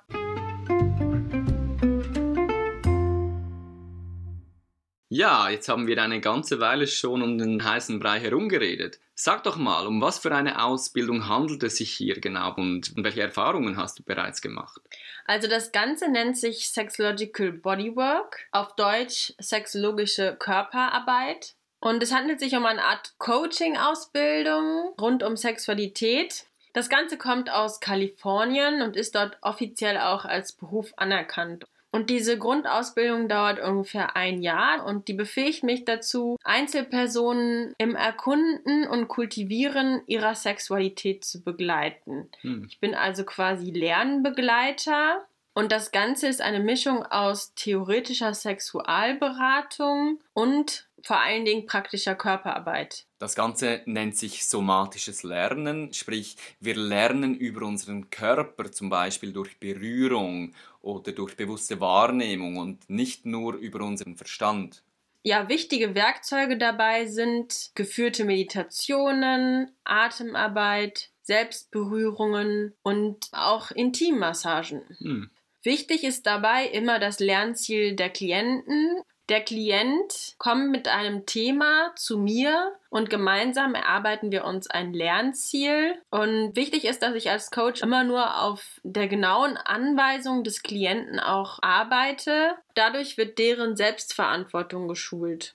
Ja, 5.13 5.51
jetzt 5.51 5.69
haben 5.69 5.89
wir 5.89 6.01
eine 6.01 6.21
ganze 6.21 6.61
Weile 6.61 6.87
schon 6.87 7.21
um 7.23 7.37
den 7.37 7.65
heißen 7.65 7.99
Brei 7.99 8.21
herumgeredet. 8.21 9.01
Sag 9.17 9.43
doch 9.43 9.57
mal, 9.57 9.89
um 9.89 10.01
was 10.01 10.21
für 10.21 10.33
eine 10.33 10.63
Ausbildung 10.63 11.29
handelt 11.29 11.65
es 11.65 11.79
sich 11.79 11.91
hier 11.91 12.21
genau 12.21 12.55
und 12.55 12.93
welche 12.95 13.21
Erfahrungen 13.21 13.77
hast 13.77 13.99
du 13.99 14.05
bereits 14.05 14.41
gemacht? 14.41 14.81
Also 15.27 15.49
das 15.49 15.73
Ganze 15.73 16.09
nennt 16.09 16.39
sich 16.39 16.69
Sexological 16.69 17.51
Bodywork, 17.51 18.47
auf 18.53 18.77
Deutsch 18.77 19.35
sexologische 19.41 20.37
Körperarbeit. 20.39 21.55
Und 21.81 22.05
es 22.05 22.15
handelt 22.15 22.39
sich 22.39 22.55
um 22.55 22.65
eine 22.65 22.85
Art 22.85 23.15
Coaching-Ausbildung 23.19 24.95
rund 25.01 25.25
um 25.25 25.37
Sexualität. 25.37 26.45
Das 26.73 26.89
Ganze 26.89 27.19
kommt 27.19 27.51
aus 27.51 27.81
Kalifornien 27.81 28.81
und 28.81 28.97
ist 28.97 29.17
dort 29.17 29.39
offiziell 29.41 29.99
auch 29.99 30.25
als 30.25 30.53
Beruf 30.53 30.93
anerkannt. 30.97 31.65
Und 31.93 32.09
diese 32.09 32.39
Grundausbildung 32.39 33.29
dauert 33.29 33.61
ungefähr 33.61 34.17
ein 34.17 34.43
Jahr 34.43 34.87
und 34.87 35.09
die 35.09 35.13
befähigt 35.13 35.65
mich 35.65 35.85
dazu, 35.85 36.37
Einzelpersonen 36.45 37.75
im 37.79 37.97
Erkunden 37.97 38.87
und 38.87 39.09
Kultivieren 39.09 40.03
ihrer 40.07 40.37
Sexualität 40.37 41.25
zu 41.25 41.43
begleiten. 41.43 42.29
Hm. 42.43 42.67
Ich 42.69 42.79
bin 42.79 42.95
also 42.95 43.25
quasi 43.25 43.71
Lernbegleiter 43.71 45.27
und 45.53 45.73
das 45.73 45.91
Ganze 45.91 46.29
ist 46.29 46.41
eine 46.41 46.61
Mischung 46.61 47.05
aus 47.05 47.55
theoretischer 47.55 48.35
Sexualberatung 48.35 50.21
und 50.33 50.89
vor 51.03 51.21
allen 51.21 51.45
Dingen 51.45 51.67
praktischer 51.67 52.15
Körperarbeit. 52.15 53.07
Das 53.19 53.35
Ganze 53.35 53.83
nennt 53.85 54.17
sich 54.17 54.47
somatisches 54.47 55.23
Lernen, 55.23 55.93
sprich 55.93 56.37
wir 56.61 56.77
lernen 56.77 57.35
über 57.35 57.67
unseren 57.67 58.11
Körper 58.11 58.71
zum 58.71 58.91
Beispiel 58.91 59.33
durch 59.33 59.59
Berührung 59.59 60.55
oder 60.81 61.13
durch 61.13 61.37
bewusste 61.37 61.81
Wahrnehmung 61.81 62.57
und 62.57 62.89
nicht 62.89 63.27
nur 63.27 63.55
über 63.55 63.85
unseren 63.85 64.17
Verstand. 64.17 64.83
Ja, 65.23 65.49
wichtige 65.49 65.95
Werkzeuge 65.95 66.57
dabei 66.57 67.07
sind 67.07 67.73
geführte 67.75 68.25
Meditationen, 68.25 69.71
Atemarbeit, 69.85 71.11
Selbstberührungen 71.23 72.75
und 72.83 73.29
auch 73.33 73.71
Intimmassagen. 73.71 74.83
Hm. 74.99 75.31
Wichtig 75.63 76.05
ist 76.05 76.27
dabei 76.27 76.67
immer 76.67 76.99
das 76.99 77.21
Lernziel 77.21 77.95
der 77.95 78.09
Klienten 78.09 79.03
der 79.31 79.41
Klient 79.43 80.35
kommt 80.39 80.71
mit 80.71 80.89
einem 80.89 81.25
Thema 81.25 81.93
zu 81.95 82.19
mir 82.19 82.73
und 82.91 83.11
gemeinsam 83.11 83.75
erarbeiten 83.75 84.33
wir 84.33 84.45
uns 84.45 84.69
ein 84.69 84.93
Lernziel. 84.93 85.95
Und 86.11 86.57
wichtig 86.57 86.85
ist, 86.85 87.03
dass 87.03 87.15
ich 87.15 87.31
als 87.31 87.51
Coach 87.51 87.81
immer 87.81 88.03
nur 88.03 88.43
auf 88.43 88.81
der 88.83 89.07
genauen 89.07 89.57
Anweisung 89.57 90.43
des 90.43 90.63
Klienten 90.63 91.21
auch 91.21 91.61
arbeite. 91.63 92.55
Dadurch 92.75 93.17
wird 93.17 93.39
deren 93.39 93.77
Selbstverantwortung 93.77 94.89
geschult. 94.89 95.55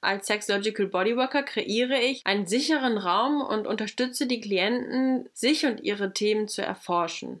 Als 0.00 0.26
Sexological 0.26 0.88
Bodyworker 0.88 1.44
kreiere 1.44 2.00
ich 2.00 2.26
einen 2.26 2.48
sicheren 2.48 2.98
Raum 2.98 3.40
und 3.40 3.68
unterstütze 3.68 4.26
die 4.26 4.40
Klienten, 4.40 5.28
sich 5.32 5.64
und 5.64 5.80
ihre 5.80 6.12
Themen 6.12 6.48
zu 6.48 6.60
erforschen. 6.60 7.40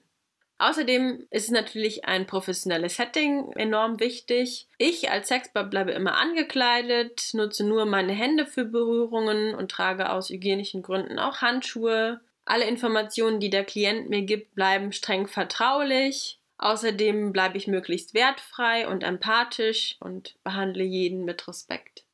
Außerdem 0.62 1.26
ist 1.30 1.50
natürlich 1.50 2.04
ein 2.04 2.24
professionelles 2.24 2.94
Setting 2.94 3.50
enorm 3.56 3.98
wichtig. 3.98 4.68
Ich 4.78 5.10
als 5.10 5.26
Sexbot 5.26 5.70
bleibe 5.70 5.90
immer 5.90 6.16
angekleidet, 6.16 7.30
nutze 7.32 7.66
nur 7.66 7.84
meine 7.84 8.12
Hände 8.12 8.46
für 8.46 8.64
Berührungen 8.64 9.56
und 9.56 9.72
trage 9.72 10.10
aus 10.10 10.30
hygienischen 10.30 10.82
Gründen 10.82 11.18
auch 11.18 11.38
Handschuhe. 11.38 12.20
Alle 12.44 12.68
Informationen, 12.68 13.40
die 13.40 13.50
der 13.50 13.64
Klient 13.64 14.08
mir 14.08 14.22
gibt, 14.22 14.54
bleiben 14.54 14.92
streng 14.92 15.26
vertraulich. 15.26 16.38
Außerdem 16.58 17.32
bleibe 17.32 17.58
ich 17.58 17.66
möglichst 17.66 18.14
wertfrei 18.14 18.86
und 18.86 19.02
empathisch 19.02 19.96
und 19.98 20.36
behandle 20.44 20.84
jeden 20.84 21.24
mit 21.24 21.48
Respekt. 21.48 22.04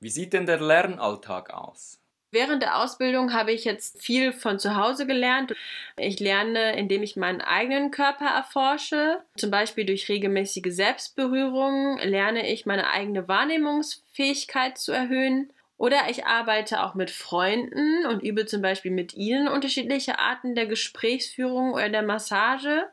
Wie 0.00 0.10
sieht 0.10 0.32
denn 0.32 0.46
der 0.46 0.60
Lernalltag 0.60 1.54
aus? 1.54 2.00
Während 2.32 2.62
der 2.62 2.82
Ausbildung 2.82 3.32
habe 3.32 3.52
ich 3.52 3.64
jetzt 3.64 4.02
viel 4.02 4.32
von 4.32 4.58
zu 4.58 4.76
Hause 4.76 5.06
gelernt. 5.06 5.54
Ich 5.96 6.20
lerne, 6.20 6.76
indem 6.76 7.02
ich 7.02 7.16
meinen 7.16 7.40
eigenen 7.40 7.90
Körper 7.90 8.26
erforsche. 8.26 9.22
Zum 9.36 9.50
Beispiel 9.50 9.86
durch 9.86 10.08
regelmäßige 10.08 10.74
Selbstberührungen 10.74 11.98
lerne 11.98 12.50
ich 12.50 12.66
meine 12.66 12.90
eigene 12.90 13.28
Wahrnehmungsfähigkeit 13.28 14.76
zu 14.76 14.92
erhöhen. 14.92 15.52
Oder 15.78 16.08
ich 16.10 16.26
arbeite 16.26 16.82
auch 16.82 16.94
mit 16.94 17.10
Freunden 17.10 18.06
und 18.06 18.22
übe 18.22 18.46
zum 18.46 18.62
Beispiel 18.62 18.90
mit 18.90 19.14
ihnen 19.14 19.46
unterschiedliche 19.46 20.18
Arten 20.18 20.54
der 20.54 20.66
Gesprächsführung 20.66 21.74
oder 21.74 21.90
der 21.90 22.02
Massage. 22.02 22.86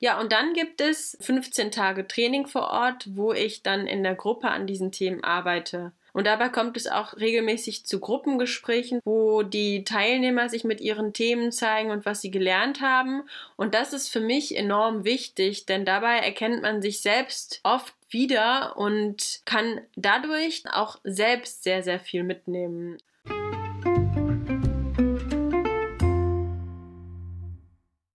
Ja, 0.00 0.20
und 0.20 0.30
dann 0.32 0.52
gibt 0.52 0.80
es 0.80 1.18
15 1.20 1.72
Tage 1.72 2.06
Training 2.06 2.46
vor 2.46 2.68
Ort, 2.68 3.08
wo 3.16 3.32
ich 3.32 3.64
dann 3.64 3.88
in 3.88 4.04
der 4.04 4.14
Gruppe 4.14 4.48
an 4.48 4.68
diesen 4.68 4.92
Themen 4.92 5.24
arbeite. 5.24 5.92
Und 6.18 6.26
dabei 6.26 6.48
kommt 6.48 6.76
es 6.76 6.88
auch 6.88 7.16
regelmäßig 7.16 7.86
zu 7.86 8.00
Gruppengesprächen, 8.00 9.00
wo 9.04 9.44
die 9.44 9.84
Teilnehmer 9.84 10.48
sich 10.48 10.64
mit 10.64 10.80
ihren 10.80 11.12
Themen 11.12 11.52
zeigen 11.52 11.92
und 11.92 12.06
was 12.06 12.20
sie 12.20 12.32
gelernt 12.32 12.80
haben. 12.80 13.22
Und 13.54 13.72
das 13.72 13.92
ist 13.92 14.08
für 14.08 14.18
mich 14.18 14.56
enorm 14.56 15.04
wichtig, 15.04 15.66
denn 15.66 15.84
dabei 15.84 16.18
erkennt 16.18 16.60
man 16.60 16.82
sich 16.82 17.02
selbst 17.02 17.60
oft 17.62 17.94
wieder 18.08 18.76
und 18.76 19.42
kann 19.44 19.80
dadurch 19.94 20.64
auch 20.72 20.98
selbst 21.04 21.62
sehr, 21.62 21.84
sehr 21.84 22.00
viel 22.00 22.24
mitnehmen. 22.24 22.98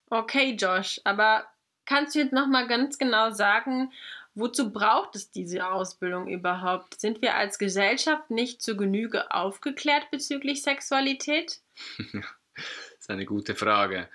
Okay, 0.10 0.56
Josh, 0.58 1.02
aber 1.04 1.48
kannst 1.86 2.16
du 2.16 2.20
jetzt 2.20 2.34
noch 2.34 2.48
mal 2.48 2.68
ganz 2.68 2.98
genau 2.98 3.32
sagen, 3.32 3.92
Wozu 4.36 4.72
braucht 4.72 5.16
es 5.16 5.32
diese 5.32 5.68
Ausbildung 5.68 6.28
überhaupt? 6.28 7.00
Sind 7.00 7.22
wir 7.22 7.36
als 7.36 7.58
Gesellschaft 7.58 8.30
nicht 8.30 8.62
zu 8.62 8.78
Genüge 8.78 9.32
aufgeklärt 9.32 10.12
bezüglich 10.12 10.62
Sexualität? 10.62 11.62
das 11.98 13.00
ist 13.00 13.10
eine 13.10 13.26
gute 13.26 13.56
Frage. 13.56 14.08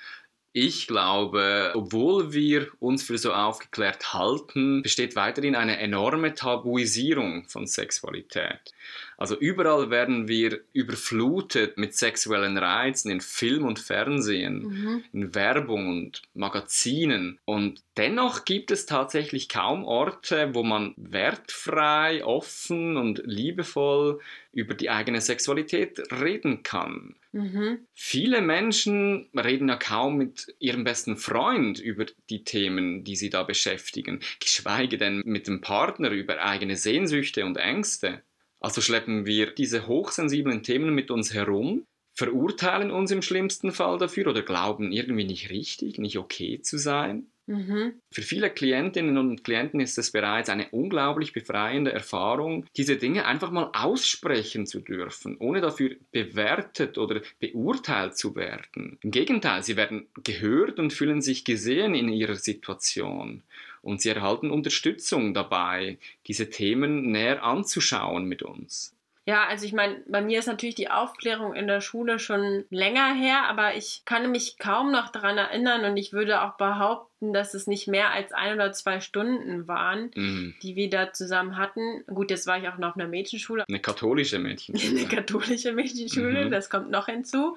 Ich 0.57 0.87
glaube, 0.87 1.73
obwohl 1.75 2.33
wir 2.33 2.69
uns 2.79 3.03
für 3.03 3.19
so 3.19 3.33
aufgeklärt 3.33 4.15
halten, 4.15 4.83
besteht 4.83 5.17
weiterhin 5.17 5.57
eine 5.57 5.79
enorme 5.79 6.33
Tabuisierung 6.33 7.49
von 7.49 7.67
Sexualität. 7.67 8.73
Also 9.17 9.39
überall 9.39 9.91
werden 9.91 10.29
wir 10.29 10.61
überflutet 10.73 11.79
mit 11.79 11.95
sexuellen 11.95 12.59
Reizen 12.59 13.11
in 13.11 13.21
Film 13.21 13.65
und 13.65 13.79
Fernsehen, 13.79 14.63
mhm. 14.63 15.05
in 15.13 15.35
Werbung 15.35 15.89
und 15.89 16.23
Magazinen. 16.35 17.39
Und 17.45 17.83
dennoch 17.97 18.45
gibt 18.45 18.71
es 18.71 18.87
tatsächlich 18.87 19.49
kaum 19.49 19.85
Orte, 19.85 20.55
wo 20.55 20.63
man 20.63 20.95
wertfrei, 20.97 22.25
offen 22.25 22.97
und 22.97 23.23
liebevoll 23.25 24.21
über 24.53 24.75
die 24.75 24.91
eigene 24.91 25.21
Sexualität 25.21 26.01
reden 26.13 26.63
kann. 26.63 27.17
Mhm. 27.33 27.87
Viele 27.93 28.41
Menschen 28.41 29.29
reden 29.37 29.69
ja 29.69 29.77
kaum 29.77 30.17
mit 30.17 30.55
ihrem 30.61 30.85
besten 30.85 31.17
Freund 31.17 31.81
über 31.81 32.07
die 32.31 32.45
Themen, 32.45 33.03
die 33.03 33.17
sie 33.17 33.31
da 33.31 33.43
beschäftigen, 33.43 34.21
geschweige 34.39 34.99
denn 34.99 35.23
mit 35.25 35.49
dem 35.49 35.61
Partner 35.61 36.11
über 36.11 36.45
eigene 36.45 36.77
Sehnsüchte 36.77 37.45
und 37.45 37.57
Ängste. 37.57 38.23
Also 38.65 38.81
schleppen 38.81 39.27
wir 39.27 39.51
diese 39.51 39.89
hochsensiblen 39.89 40.63
Themen 40.63 40.95
mit 40.95 41.11
uns 41.11 41.35
herum, 41.35 41.85
verurteilen 42.15 42.91
uns 42.91 43.11
im 43.11 43.21
schlimmsten 43.21 43.73
Fall 43.73 43.99
dafür 43.99 44.29
oder 44.29 44.41
glauben 44.41 44.91
irgendwie 44.91 45.25
nicht 45.25 45.51
richtig, 45.51 45.99
nicht 45.99 46.17
okay 46.17 46.63
zu 46.63 46.79
sein. 46.79 47.27
Mhm. 47.45 48.01
Für 48.11 48.23
viele 48.23 48.49
Klientinnen 48.49 49.19
und 49.19 49.45
Klienten 49.45 49.81
ist 49.81 49.99
es 49.99 50.13
bereits 50.13 50.49
eine 50.49 50.71
unglaublich 50.71 51.35
befreiende 51.35 51.93
Erfahrung, 51.93 52.65
diese 52.75 52.97
Dinge 52.97 53.27
einfach 53.27 53.51
mal 53.51 53.69
aussprechen 53.75 54.67
zu 54.67 54.81
dürfen, 54.81 55.37
ohne 55.37 55.61
dafür 55.61 55.97
bewertet 56.11 56.97
oder 56.97 57.21
beurteilt 57.41 58.17
zu 58.17 58.35
werden. 58.35 58.97
Im 59.03 59.11
Gegenteil, 59.11 59.63
sie 59.63 59.77
werden 59.77 60.07
gehört 60.23 60.79
und 60.79 60.95
fühlen 60.95 61.21
sich 61.21 61.45
gesehen 61.45 61.95
in 61.95 62.09
ihrer 62.09 62.37
Situation 62.37 63.43
und 63.85 64.01
sie 64.01 64.11
erhalten 64.11 64.51
Unterstützung 64.51 65.35
dabei, 65.35 65.99
diese 66.27 66.51
Themen 66.51 67.13
näher 67.13 67.45
anzuschauen 67.45 68.25
mit 68.25 68.43
uns. 68.43 68.95
Ja, 69.27 69.47
also 69.47 69.65
ich 69.65 69.73
meine, 69.73 70.03
bei 70.07 70.21
mir 70.21 70.39
ist 70.39 70.47
natürlich 70.49 70.75
die 70.75 70.91
Aufklärung 70.91 71.55
in 71.55 71.67
der 71.67 71.81
Schule 71.81 72.19
schon 72.19 72.65
länger 72.69 73.15
her, 73.15 73.45
aber 73.49 73.75
ich 73.75 74.03
kann 74.05 74.31
mich 74.31 74.59
kaum 74.59 74.93
noch 74.93 75.09
daran 75.09 75.39
erinnern 75.39 75.85
und 75.87 75.97
ich 75.97 76.13
würde 76.13 76.43
auch 76.43 76.57
behaupten, 76.57 77.14
dass 77.33 77.55
es 77.55 77.67
nicht 77.67 77.89
mehr 77.89 78.11
als 78.11 78.33
ein 78.33 78.55
oder 78.55 78.73
zwei 78.73 79.01
Stunden 79.01 79.67
waren, 79.69 80.11
mhm. 80.15 80.55
die 80.63 80.77
wir 80.77 80.91
da 80.91 81.13
zusammen 81.13 81.57
hatten. 81.57 82.05
Gut, 82.07 82.31
jetzt 82.31 82.47
war 82.47 82.59
ich 82.59 82.69
auch 82.69 82.79
noch 82.79 82.91
auf 82.91 82.97
einer 82.97 83.09
Mädchenschule. 83.09 83.65
Eine 83.69 83.81
katholische 83.81 84.39
Mädchenschule. 84.39 85.01
Eine 85.01 85.09
katholische 85.09 85.73
Mädchenschule, 85.73 86.47
mhm. 86.47 86.51
das 86.51 86.71
kommt 86.71 86.91
noch 86.91 87.07
hinzu. 87.07 87.57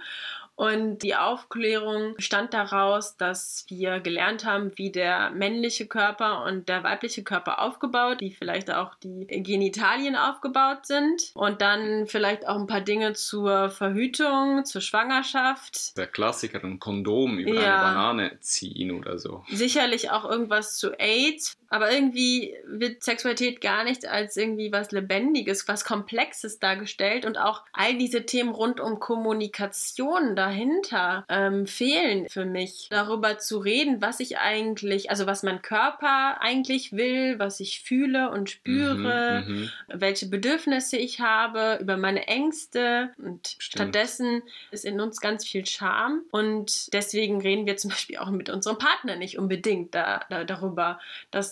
Und 0.57 1.03
die 1.03 1.15
Aufklärung 1.15 2.15
bestand 2.15 2.51
daraus, 2.51 3.15
dass 3.15 3.63
wir 3.69 3.99
gelernt 3.99 4.43
haben, 4.43 4.71
wie 4.75 4.91
der 4.91 5.29
männliche 5.29 5.85
Körper 5.85 6.45
und 6.45 6.67
der 6.67 6.83
weibliche 6.83 7.23
Körper 7.23 7.61
aufgebaut, 7.61 8.21
wie 8.21 8.31
vielleicht 8.31 8.71
auch 8.71 8.95
die 8.95 9.27
Genitalien 9.27 10.15
aufgebaut 10.15 10.87
sind. 10.87 11.31
Und 11.35 11.61
dann 11.61 12.07
vielleicht 12.07 12.47
auch 12.47 12.55
ein 12.55 12.65
paar 12.65 12.81
Dinge 12.81 13.13
zur 13.13 13.69
Verhütung, 13.69 14.65
zur 14.65 14.81
Schwangerschaft. 14.81 15.95
Der 15.95 16.07
Klassiker, 16.07 16.63
ein 16.63 16.79
Kondom 16.79 17.37
über 17.37 17.53
ja. 17.53 17.75
eine 17.75 17.93
Banane 17.93 18.37
ziehen 18.39 18.97
oder 18.97 19.19
so. 19.19 19.43
Sicherlich 19.57 20.11
auch 20.11 20.23
irgendwas 20.23 20.77
zu 20.77 20.91
AIDS. 20.99 21.57
Aber 21.69 21.91
irgendwie 21.91 22.55
wird 22.65 23.03
Sexualität 23.03 23.61
gar 23.61 23.83
nicht 23.83 24.07
als 24.07 24.37
irgendwie 24.37 24.71
was 24.71 24.91
Lebendiges, 24.91 25.67
was 25.67 25.85
Komplexes 25.85 26.59
dargestellt 26.59 27.25
und 27.25 27.37
auch 27.37 27.63
all 27.73 27.97
diese 27.97 28.25
Themen 28.25 28.49
rund 28.49 28.79
um 28.79 28.99
Kommunikation 28.99 30.35
dahinter 30.35 31.25
ähm, 31.29 31.67
fehlen 31.67 32.27
für 32.29 32.45
mich. 32.45 32.87
Darüber 32.89 33.37
zu 33.37 33.57
reden, 33.57 34.01
was 34.01 34.19
ich 34.19 34.37
eigentlich, 34.37 35.09
also 35.09 35.25
was 35.25 35.43
mein 35.43 35.61
Körper 35.61 36.41
eigentlich 36.41 36.93
will, 36.93 37.39
was 37.39 37.59
ich 37.59 37.81
fühle 37.81 38.31
und 38.31 38.49
spüre, 38.49 39.43
mhm, 39.45 39.53
mhm. 39.53 39.71
welche 39.87 40.27
Bedürfnisse 40.27 40.97
ich 40.97 41.19
habe, 41.19 41.77
über 41.81 41.97
meine 41.97 42.27
Ängste 42.27 43.11
und 43.17 43.47
Stimmt. 43.47 43.63
stattdessen 43.63 44.43
ist 44.71 44.85
in 44.85 44.99
uns 44.99 45.19
ganz 45.19 45.45
viel 45.45 45.65
Scham 45.65 46.21
und 46.31 46.93
deswegen 46.93 47.41
reden 47.41 47.65
wir 47.65 47.77
zum 47.77 47.91
Beispiel 47.91 48.17
auch 48.17 48.29
mit 48.29 48.49
unserem 48.49 48.77
Partner 48.77 49.15
nicht 49.15 49.37
unbedingt 49.37 49.93
da, 49.95 50.25
da, 50.29 50.43
darüber. 50.43 50.99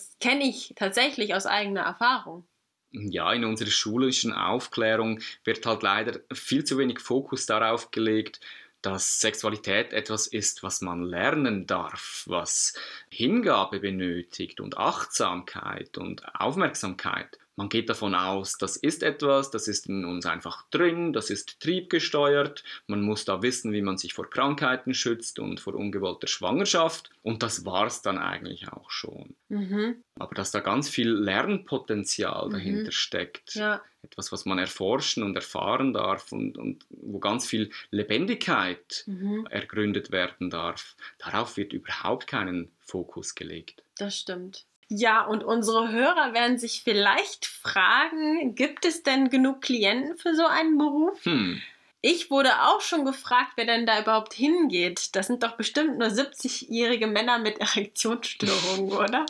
Das 0.06 0.20
kenne 0.20 0.44
ich 0.44 0.74
tatsächlich 0.76 1.34
aus 1.34 1.46
eigener 1.46 1.82
Erfahrung. 1.82 2.48
Ja, 2.92 3.34
in 3.34 3.44
unserer 3.44 3.70
schulischen 3.70 4.34
Aufklärung 4.34 5.20
wird 5.44 5.66
halt 5.66 5.84
leider 5.84 6.20
viel 6.32 6.64
zu 6.64 6.78
wenig 6.78 7.00
Fokus 7.00 7.46
darauf 7.46 7.92
gelegt, 7.92 8.40
dass 8.82 9.20
Sexualität 9.20 9.94
etwas 9.94 10.28
ist, 10.28 10.62
was 10.62 10.82
man 10.82 11.02
lernen 11.02 11.66
darf, 11.66 12.24
was 12.28 12.74
Hingabe 13.10 13.80
benötigt 13.80 14.62
und 14.62 14.78
Achtsamkeit 14.78 15.98
und 15.98 16.24
Aufmerksamkeit. 16.36 17.40
Man 17.58 17.70
geht 17.70 17.90
davon 17.90 18.16
aus, 18.16 18.58
das 18.58 18.76
ist 18.76 19.02
etwas, 19.02 19.50
das 19.50 19.68
ist 19.68 19.88
in 19.88 20.04
uns 20.04 20.26
einfach 20.26 20.70
drin, 20.72 21.14
das 21.14 21.30
ist 21.30 21.60
triebgesteuert. 21.62 22.64
Man 22.88 23.02
muss 23.02 23.24
da 23.24 23.42
wissen, 23.42 23.72
wie 23.72 23.82
man 23.82 23.98
sich 23.98 24.14
vor 24.14 24.30
Krankheiten 24.30 24.94
schützt 24.94 25.40
und 25.40 25.62
vor 25.62 25.76
ungewollter 25.76 26.28
Schwangerschaft. 26.28 27.10
Und 27.24 27.44
das 27.44 27.66
war 27.66 27.86
es 27.86 28.02
dann 28.02 28.18
eigentlich 28.18 28.68
auch 28.68 28.92
schon. 28.92 29.36
Mhm. 29.48 30.04
Aber 30.20 30.36
dass 30.36 30.52
da 30.52 30.60
ganz 30.60 30.90
viel 30.90 31.10
Lernpotenzial 31.10 32.48
mhm. 32.48 32.52
dahinter 32.52 32.92
steckt. 32.92 33.56
Ja. 33.56 33.82
Etwas, 34.02 34.32
was 34.32 34.46
man 34.46 34.60
erforschen 34.60 35.24
und 35.24 35.36
erfahren 35.36 35.94
darf 35.94 36.32
und, 36.32 36.58
und 36.58 36.86
wo 36.90 37.20
ganz 37.20 37.48
viel 37.48 37.72
Lebendigkeit 37.90 39.04
mhm. 39.08 39.48
ergründet 39.50 40.12
werden 40.12 40.50
darf. 40.50 40.96
Darauf 41.18 41.58
wird 41.58 41.74
überhaupt 41.74 42.28
keinen 42.28 42.72
Fokus 42.80 43.34
gelegt. 43.34 43.82
Das 43.98 44.18
stimmt. 44.18 44.66
Ja, 44.88 45.25
und 45.25 45.44
unsere 45.44 45.92
Hörer 45.92 46.34
werden 46.34 46.60
sich 46.60 46.82
vielleicht 46.84 47.46
fragen, 47.46 48.54
gibt 48.56 48.86
es 48.86 49.04
denn 49.04 49.30
genug 49.30 49.62
Klienten 49.62 50.18
für 50.18 50.36
so 50.36 50.46
einen 50.46 50.77
Beruf? 50.77 51.24
Hm. 51.25 51.62
Ich 52.01 52.30
wurde 52.30 52.62
auch 52.62 52.82
schon 52.82 53.04
gefragt, 53.04 53.54
wer 53.56 53.65
denn 53.65 53.88
da 53.88 54.00
überhaupt 54.00 54.34
hingeht. 54.34 55.15
Das 55.15 55.25
sind 55.25 55.42
doch 55.42 55.58
bestimmt 55.58 55.98
nur 55.98 56.10
70-jährige 56.10 57.08
Männer 57.08 57.39
mit 57.39 57.58
Erektionsstörungen, 57.58 58.92
oder? 58.98 59.25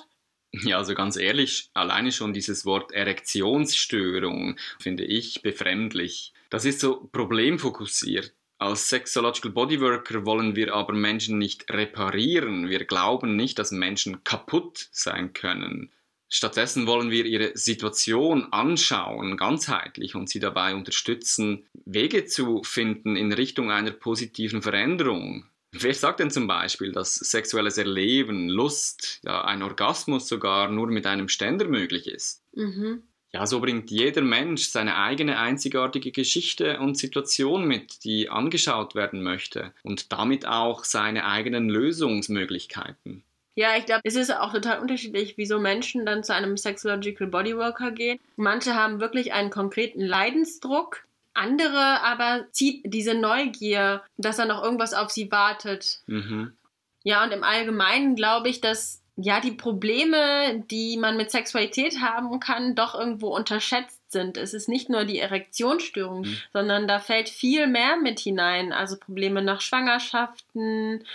Ja, 0.51 0.77
also 0.77 0.93
ganz 0.93 1.15
ehrlich, 1.15 1.69
alleine 1.73 2.11
schon 2.11 2.33
dieses 2.33 2.65
Wort 2.65 2.91
Erektionsstörung 2.91 4.57
finde 4.79 5.05
ich 5.05 5.41
befremdlich. 5.41 6.33
Das 6.49 6.65
ist 6.65 6.81
so 6.81 7.09
problemfokussiert. 7.11 8.33
Als 8.57 8.87
Sexological 8.89 9.51
Bodyworker 9.51 10.25
wollen 10.25 10.55
wir 10.55 10.73
aber 10.73 10.93
Menschen 10.93 11.37
nicht 11.37 11.69
reparieren. 11.71 12.69
Wir 12.69 12.85
glauben 12.85 13.35
nicht, 13.35 13.59
dass 13.59 13.71
Menschen 13.71 14.23
kaputt 14.23 14.87
sein 14.91 15.33
können. 15.33 15.91
Stattdessen 16.29 16.87
wollen 16.87 17.11
wir 17.11 17.25
ihre 17.25 17.51
Situation 17.55 18.51
anschauen, 18.51 19.37
ganzheitlich, 19.37 20.15
und 20.15 20.29
sie 20.29 20.39
dabei 20.39 20.73
unterstützen, 20.73 21.65
Wege 21.85 22.25
zu 22.25 22.63
finden 22.63 23.15
in 23.15 23.31
Richtung 23.31 23.71
einer 23.71 23.91
positiven 23.91 24.61
Veränderung. 24.61 25.45
Wer 25.71 25.93
sagt 25.93 26.21
denn 26.21 26.31
zum 26.31 26.47
Beispiel, 26.47 26.93
dass 26.93 27.15
sexuelles 27.15 27.77
Erleben, 27.77 28.49
Lust, 28.49 29.19
ja, 29.25 29.43
ein 29.43 29.61
Orgasmus 29.61 30.27
sogar 30.27 30.69
nur 30.69 30.87
mit 30.87 31.05
einem 31.05 31.27
Ständer 31.27 31.67
möglich 31.67 32.07
ist? 32.07 32.43
Mhm. 32.53 33.03
Ja, 33.35 33.45
so 33.45 33.59
bringt 33.59 33.91
jeder 33.91 34.21
Mensch 34.21 34.69
seine 34.69 34.95
eigene 34.95 35.37
einzigartige 35.37 36.13
Geschichte 36.13 36.79
und 36.79 36.97
Situation 36.97 37.65
mit, 37.65 38.05
die 38.05 38.29
angeschaut 38.29 38.95
werden 38.95 39.21
möchte 39.21 39.73
und 39.83 40.13
damit 40.13 40.47
auch 40.47 40.85
seine 40.85 41.25
eigenen 41.25 41.67
Lösungsmöglichkeiten. 41.67 43.25
Ja, 43.55 43.75
ich 43.77 43.85
glaube, 43.87 43.99
es 44.05 44.15
ist 44.15 44.33
auch 44.33 44.53
total 44.53 44.79
unterschiedlich, 44.79 45.33
wieso 45.35 45.59
Menschen 45.59 46.05
dann 46.05 46.23
zu 46.23 46.33
einem 46.33 46.55
Sexological 46.55 47.27
Bodyworker 47.27 47.91
gehen. 47.91 48.21
Manche 48.37 48.73
haben 48.73 49.01
wirklich 49.01 49.33
einen 49.33 49.49
konkreten 49.49 49.99
Leidensdruck, 49.99 51.03
andere 51.33 52.01
aber 52.03 52.45
zieht 52.51 52.83
diese 52.85 53.15
Neugier, 53.15 54.01
dass 54.15 54.37
da 54.37 54.45
noch 54.45 54.63
irgendwas 54.63 54.93
auf 54.93 55.09
sie 55.09 55.29
wartet. 55.29 55.99
Mhm. 56.07 56.53
Ja, 57.03 57.25
und 57.25 57.33
im 57.33 57.43
Allgemeinen 57.43 58.15
glaube 58.15 58.47
ich, 58.47 58.61
dass 58.61 59.01
ja, 59.17 59.39
die 59.39 59.51
Probleme, 59.51 60.63
die 60.69 60.97
man 60.97 61.15
mit 61.15 61.31
Sexualität 61.31 62.01
haben 62.01 62.39
kann, 62.39 62.75
doch 62.75 62.95
irgendwo 62.95 63.33
unterschätzt 63.33 64.01
sind. 64.11 64.37
Es 64.37 64.53
ist 64.53 64.67
nicht 64.67 64.89
nur 64.89 65.05
die 65.05 65.19
Erektionsstörung, 65.19 66.21
mhm. 66.21 66.37
sondern 66.51 66.87
da 66.87 66.99
fällt 66.99 67.29
viel 67.29 67.67
mehr 67.67 67.95
mit 67.97 68.19
hinein. 68.19 68.73
Also 68.73 68.97
Probleme 68.97 69.41
nach 69.41 69.61
Schwangerschaften, 69.61 71.05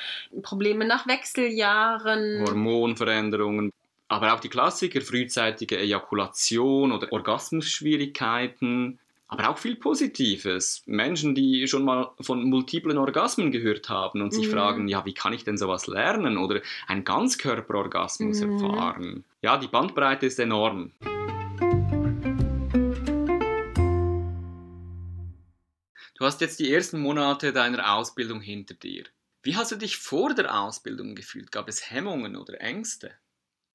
Probleme 0.42 0.86
nach 0.86 1.06
Wechseljahren, 1.06 2.44
Hormonveränderungen. 2.46 3.70
Aber 4.08 4.34
auch 4.34 4.40
die 4.40 4.48
Klassiker, 4.48 5.02
frühzeitige 5.02 5.78
Ejakulation 5.78 6.92
oder 6.92 7.12
Orgasmusschwierigkeiten, 7.12 8.98
aber 9.30 9.48
auch 9.48 9.58
viel 9.58 9.76
Positives. 9.76 10.82
Menschen, 10.86 11.36
die 11.36 11.68
schon 11.68 11.84
mal 11.84 12.10
von 12.20 12.42
multiplen 12.42 12.98
Orgasmen 12.98 13.52
gehört 13.52 13.88
haben 13.88 14.22
und 14.22 14.34
sich 14.34 14.48
mhm. 14.48 14.50
fragen, 14.50 14.88
ja, 14.88 15.06
wie 15.06 15.14
kann 15.14 15.32
ich 15.32 15.44
denn 15.44 15.56
sowas 15.56 15.86
lernen 15.86 16.36
oder 16.36 16.60
einen 16.88 17.04
Ganzkörperorgasmus 17.04 18.40
mhm. 18.40 18.52
erfahren. 18.52 19.24
Ja, 19.40 19.56
die 19.56 19.68
Bandbreite 19.68 20.26
ist 20.26 20.40
enorm. 20.40 20.90
Du 26.18 26.26
hast 26.26 26.40
jetzt 26.40 26.58
die 26.58 26.74
ersten 26.74 26.98
Monate 27.00 27.52
deiner 27.52 27.94
Ausbildung 27.94 28.40
hinter 28.40 28.74
dir. 28.74 29.04
Wie 29.44 29.54
hast 29.54 29.70
du 29.70 29.76
dich 29.76 29.96
vor 29.96 30.34
der 30.34 30.60
Ausbildung 30.60 31.14
gefühlt? 31.14 31.52
Gab 31.52 31.68
es 31.68 31.88
Hemmungen 31.88 32.34
oder 32.34 32.60
Ängste? 32.60 33.12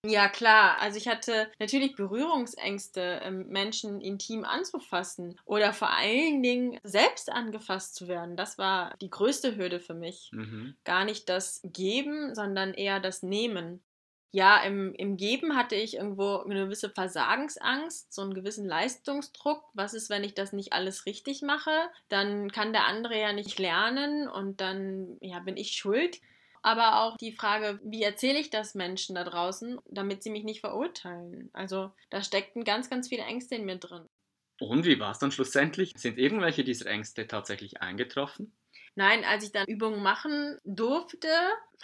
Ja, 0.08 0.28
klar. 0.30 0.80
Also 0.80 0.98
ich 0.98 1.08
hatte 1.08 1.50
natürlich 1.60 1.96
Berührungsängste, 1.96 3.22
ähm, 3.24 3.48
Menschen 3.48 4.02
intim 4.02 4.44
anzufassen 4.44 5.39
oder 5.46 5.74
vor 5.74 5.89
allen 5.89 6.44
Dingen 6.44 6.80
selbst 6.84 7.32
angefasst 7.32 7.96
zu 7.96 8.08
werden. 8.08 8.36
Das 8.36 8.58
war 8.58 8.96
die 9.02 9.10
größte 9.10 9.56
Hürde 9.56 9.80
für 9.80 9.96
mich. 9.96 10.30
Mhm. 10.32 10.76
Gar 10.84 11.06
nicht 11.06 11.28
das 11.30 11.62
Geben, 11.63 12.36
sondern 12.36 12.74
eher 12.74 13.00
das 13.00 13.24
Nehmen. 13.24 13.84
Ja, 14.32 14.62
im, 14.63 14.94
im 14.96 15.15
Geben 15.15 15.56
hatte 15.56 15.76
ich 15.76 15.96
irgendwo 15.96 16.39
eine 16.39 16.65
gewisse 16.65 16.89
Versagensangst, 16.89 18.13
so 18.13 18.22
einen 18.22 18.34
gewissen 18.34 18.68
Leistungsdruck. 18.68 19.63
Was 19.74 19.94
ist, 19.94 20.10
wenn 20.10 20.26
ich 20.26 20.34
das 20.34 20.52
nicht 20.52 20.74
alles 20.74 21.06
richtig 21.06 21.41
mache? 21.41 21.72
Dann 22.10 22.52
kann 22.52 22.74
der 22.74 22.86
andere 22.86 23.18
ja 23.18 23.32
nicht 23.32 23.58
lernen 23.60 24.28
und 24.28 24.60
dann 24.60 25.18
ja, 25.22 25.39
bin 25.39 25.56
ich 25.56 25.72
schuld 25.72 26.20
aber 26.65 27.01
auch 27.01 27.15
die 27.17 27.32
Frage, 27.32 27.80
wie 27.84 28.01
erzähle 28.01 28.39
ich 28.39 28.49
das 28.49 28.73
Menschen 28.73 29.13
da 29.13 29.23
draußen, 29.23 29.80
damit 29.86 30.23
sie 30.23 30.32
mich 30.32 30.43
nicht 30.43 30.62
verurteilen. 30.62 31.51
Also 31.54 31.91
da 32.10 32.23
steckten 32.23 32.63
ganz, 32.63 32.89
ganz 32.89 33.08
viele 33.08 33.23
Ängste 33.23 33.56
in 33.56 33.65
mir 33.65 33.78
drin. 33.78 34.08
Und 34.60 34.86
wie 34.86 34.99
war 34.99 35.12
es 35.12 35.19
dann 35.19 35.32
schlussendlich? 35.32 35.91
Sind 35.95 36.17
irgendwelche 36.17 36.63
dieser 36.63 36.88
Ängste 36.88 37.28
tatsächlich 37.28 37.82
eingetroffen? 37.82 38.58
Nein, 38.95 39.23
als 39.25 39.43
ich 39.43 39.51
dann 39.51 39.67
Übungen 39.67 40.01
machen 40.01 40.58
durfte, 40.63 41.28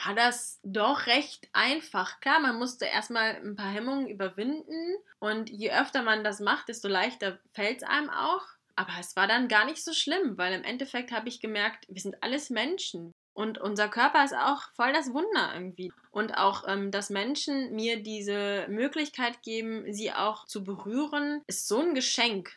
war 0.04 0.16
das 0.16 0.60
doch 0.64 1.06
recht 1.06 1.48
einfach. 1.54 2.20
Klar, 2.22 2.40
man 2.40 2.58
musste 2.58 2.86
erstmal 2.86 3.36
ein 3.36 3.56
paar 3.56 3.72
Hemmungen 3.72 4.08
überwinden 4.08 4.96
und 5.20 5.50
je 5.50 5.72
öfter 5.72 6.02
man 6.02 6.24
das 6.24 6.40
macht, 6.40 6.70
desto 6.70 6.88
leichter 6.88 7.40
fällt 7.54 7.84
es 7.84 7.88
einem 7.88 8.10
auch. 8.10 8.46
Aber 8.76 8.94
es 9.00 9.16
war 9.16 9.28
dann 9.28 9.48
gar 9.48 9.66
nicht 9.66 9.84
so 9.84 9.94
schlimm, 9.94 10.38
weil 10.38 10.54
im 10.54 10.64
Endeffekt 10.64 11.12
habe 11.12 11.28
ich 11.30 11.40
gemerkt, 11.42 11.86
wir 11.90 12.02
sind 12.02 12.24
alles 12.24 12.50
Menschen. 12.50 13.12
Und 13.34 13.58
unser 13.58 13.88
Körper 13.88 14.26
ist 14.26 14.36
auch 14.36 14.70
voll 14.76 14.92
das 14.94 15.14
Wunder 15.14 15.52
irgendwie. 15.54 15.92
Und 16.12 16.38
auch, 16.38 16.68
ähm, 16.68 16.92
dass 16.92 17.10
Menschen 17.10 17.74
mir 17.74 18.04
diese 18.04 18.66
Möglichkeit 18.68 19.42
geben, 19.42 19.92
sie 19.94 20.12
auch 20.12 20.46
zu 20.46 20.64
berühren, 20.64 21.42
ist 21.48 21.68
so 21.68 21.80
ein 21.80 21.96
Geschenk. 21.96 22.52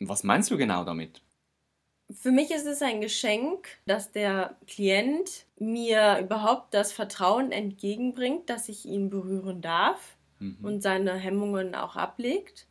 Was 0.00 0.24
meinst 0.24 0.50
du 0.50 0.56
genau 0.56 0.84
damit? 0.84 1.22
Für 2.10 2.30
mich 2.30 2.50
ist 2.50 2.66
es 2.66 2.82
ein 2.82 3.00
Geschenk, 3.00 3.68
dass 3.84 4.12
der 4.12 4.56
Klient 4.66 5.46
mir 5.58 6.18
überhaupt 6.20 6.72
das 6.72 6.92
Vertrauen 6.92 7.52
entgegenbringt, 7.52 8.48
dass 8.48 8.68
ich 8.68 8.86
ihn 8.86 9.10
berühren 9.10 9.60
darf 9.60 10.16
mhm. 10.38 10.58
und 10.62 10.82
seine 10.82 11.14
Hemmungen 11.14 11.74
auch 11.74 11.96
ablegt. 11.96 12.68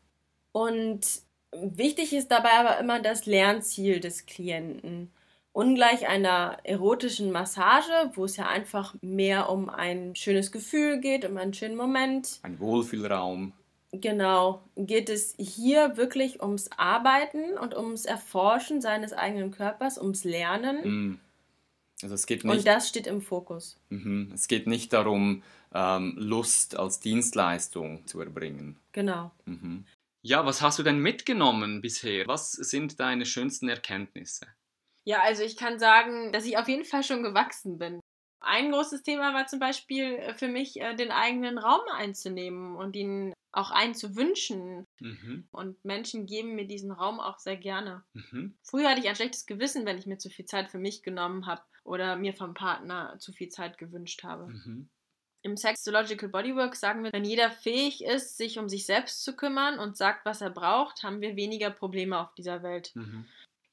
Und 0.51 1.05
wichtig 1.51 2.13
ist 2.13 2.31
dabei 2.31 2.53
aber 2.53 2.79
immer 2.79 3.01
das 3.01 3.25
Lernziel 3.25 3.99
des 3.99 4.25
Klienten 4.25 5.11
ungleich 5.55 6.07
einer 6.07 6.57
erotischen 6.63 7.31
Massage, 7.31 8.11
wo 8.13 8.25
es 8.25 8.35
ja 8.35 8.47
einfach 8.47 8.93
mehr 9.01 9.49
um 9.49 9.69
ein 9.69 10.13
schönes 10.15 10.51
Gefühl 10.51 10.99
geht, 10.99 11.23
um 11.23 11.37
einen 11.37 11.53
schönen 11.53 11.77
Moment. 11.77 12.39
Ein 12.43 12.59
Wohlfühlraum. 12.59 13.53
Genau, 13.93 14.61
geht 14.75 15.09
es 15.09 15.33
hier 15.37 15.95
wirklich 15.95 16.41
ums 16.41 16.69
Arbeiten 16.75 17.57
und 17.57 17.73
ums 17.73 18.03
Erforschen 18.03 18.81
seines 18.81 19.13
eigenen 19.13 19.51
Körpers, 19.51 19.97
ums 19.97 20.25
Lernen. 20.25 21.13
Mm. 21.13 21.19
Also 22.03 22.15
es 22.15 22.25
geht 22.25 22.43
nicht, 22.43 22.53
und 22.53 22.67
das 22.67 22.89
steht 22.89 23.07
im 23.07 23.21
Fokus. 23.21 23.79
Mhm. 23.87 24.31
Es 24.33 24.49
geht 24.49 24.67
nicht 24.67 24.91
darum, 24.91 25.41
ähm, 25.73 26.15
Lust 26.17 26.77
als 26.77 26.99
Dienstleistung 26.99 28.05
zu 28.05 28.19
erbringen. 28.19 28.77
Genau. 28.91 29.31
Mhm. 29.45 29.85
Ja, 30.21 30.45
was 30.45 30.61
hast 30.61 30.79
du 30.79 30.83
denn 30.83 30.99
mitgenommen 30.99 31.79
bisher? 31.79 32.27
Was 32.27 32.51
sind 32.51 32.99
deine 32.99 33.25
schönsten 33.25 33.69
Erkenntnisse? 33.69 34.47
Ja, 35.05 35.21
also 35.21 35.43
ich 35.43 35.55
kann 35.55 35.79
sagen, 35.79 36.31
dass 36.33 36.45
ich 36.45 36.57
auf 36.57 36.67
jeden 36.67 36.83
Fall 36.83 37.03
schon 37.03 37.23
gewachsen 37.23 37.77
bin. 37.77 37.99
Ein 38.41 38.71
großes 38.71 39.01
Thema 39.03 39.33
war 39.33 39.47
zum 39.47 39.59
Beispiel 39.59 40.15
äh, 40.15 40.33
für 40.35 40.47
mich, 40.47 40.79
äh, 40.79 40.95
den 40.95 41.11
eigenen 41.11 41.57
Raum 41.57 41.81
einzunehmen 41.91 42.75
und 42.75 42.95
ihn 42.95 43.33
auch 43.51 43.71
einzuwünschen. 43.71 44.85
Mhm. 44.99 45.47
Und 45.51 45.83
Menschen 45.85 46.25
geben 46.25 46.55
mir 46.55 46.67
diesen 46.67 46.91
Raum 46.91 47.19
auch 47.19 47.39
sehr 47.39 47.57
gerne. 47.57 48.03
Mhm. 48.13 48.55
Früher 48.63 48.89
hatte 48.89 48.99
ich 48.99 49.07
ein 49.07 49.15
schlechtes 49.15 49.45
Gewissen, 49.45 49.85
wenn 49.85 49.97
ich 49.97 50.05
mir 50.05 50.17
zu 50.17 50.29
viel 50.29 50.45
Zeit 50.45 50.69
für 50.69 50.77
mich 50.77 51.03
genommen 51.03 51.47
habe 51.47 51.63
oder 51.83 52.17
mir 52.17 52.33
vom 52.33 52.53
Partner 52.53 53.15
zu 53.19 53.31
viel 53.31 53.49
Zeit 53.49 53.77
gewünscht 53.77 54.23
habe. 54.23 54.47
Mhm. 54.47 54.89
Im 55.41 55.57
Sexological 55.57 56.29
Bodywork 56.29 56.75
sagen 56.75 57.03
wir, 57.03 57.13
wenn 57.13 57.23
jeder 57.23 57.51
fähig 57.51 58.03
ist, 58.03 58.35
sich 58.35 58.57
um 58.57 58.67
sich 58.67 58.85
selbst 58.85 59.23
zu 59.23 59.35
kümmern 59.35 59.77
und 59.77 59.95
sagt, 59.95 60.25
was 60.25 60.41
er 60.41 60.49
braucht, 60.49 61.03
haben 61.03 61.21
wir 61.21 61.35
weniger 61.35 61.69
Probleme 61.69 62.19
auf 62.19 62.33
dieser 62.33 62.63
Welt. 62.63 62.91
Mhm. 62.95 63.25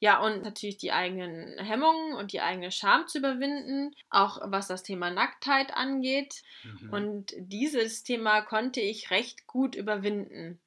Ja, 0.02 0.18
und 0.18 0.42
natürlich 0.42 0.78
die 0.78 0.90
eigenen 0.90 1.56
Hemmungen 1.58 2.14
und 2.14 2.32
die 2.32 2.40
eigene 2.40 2.72
Scham 2.72 3.06
zu 3.06 3.18
überwinden, 3.18 3.94
auch 4.10 4.40
was 4.42 4.66
das 4.66 4.82
Thema 4.82 5.10
Nacktheit 5.10 5.72
angeht. 5.74 6.42
Mhm. 6.64 6.92
Und 6.92 7.34
dieses 7.36 8.02
Thema 8.02 8.40
konnte 8.40 8.80
ich 8.80 9.12
recht 9.12 9.46
gut 9.46 9.76
überwinden. 9.76 10.60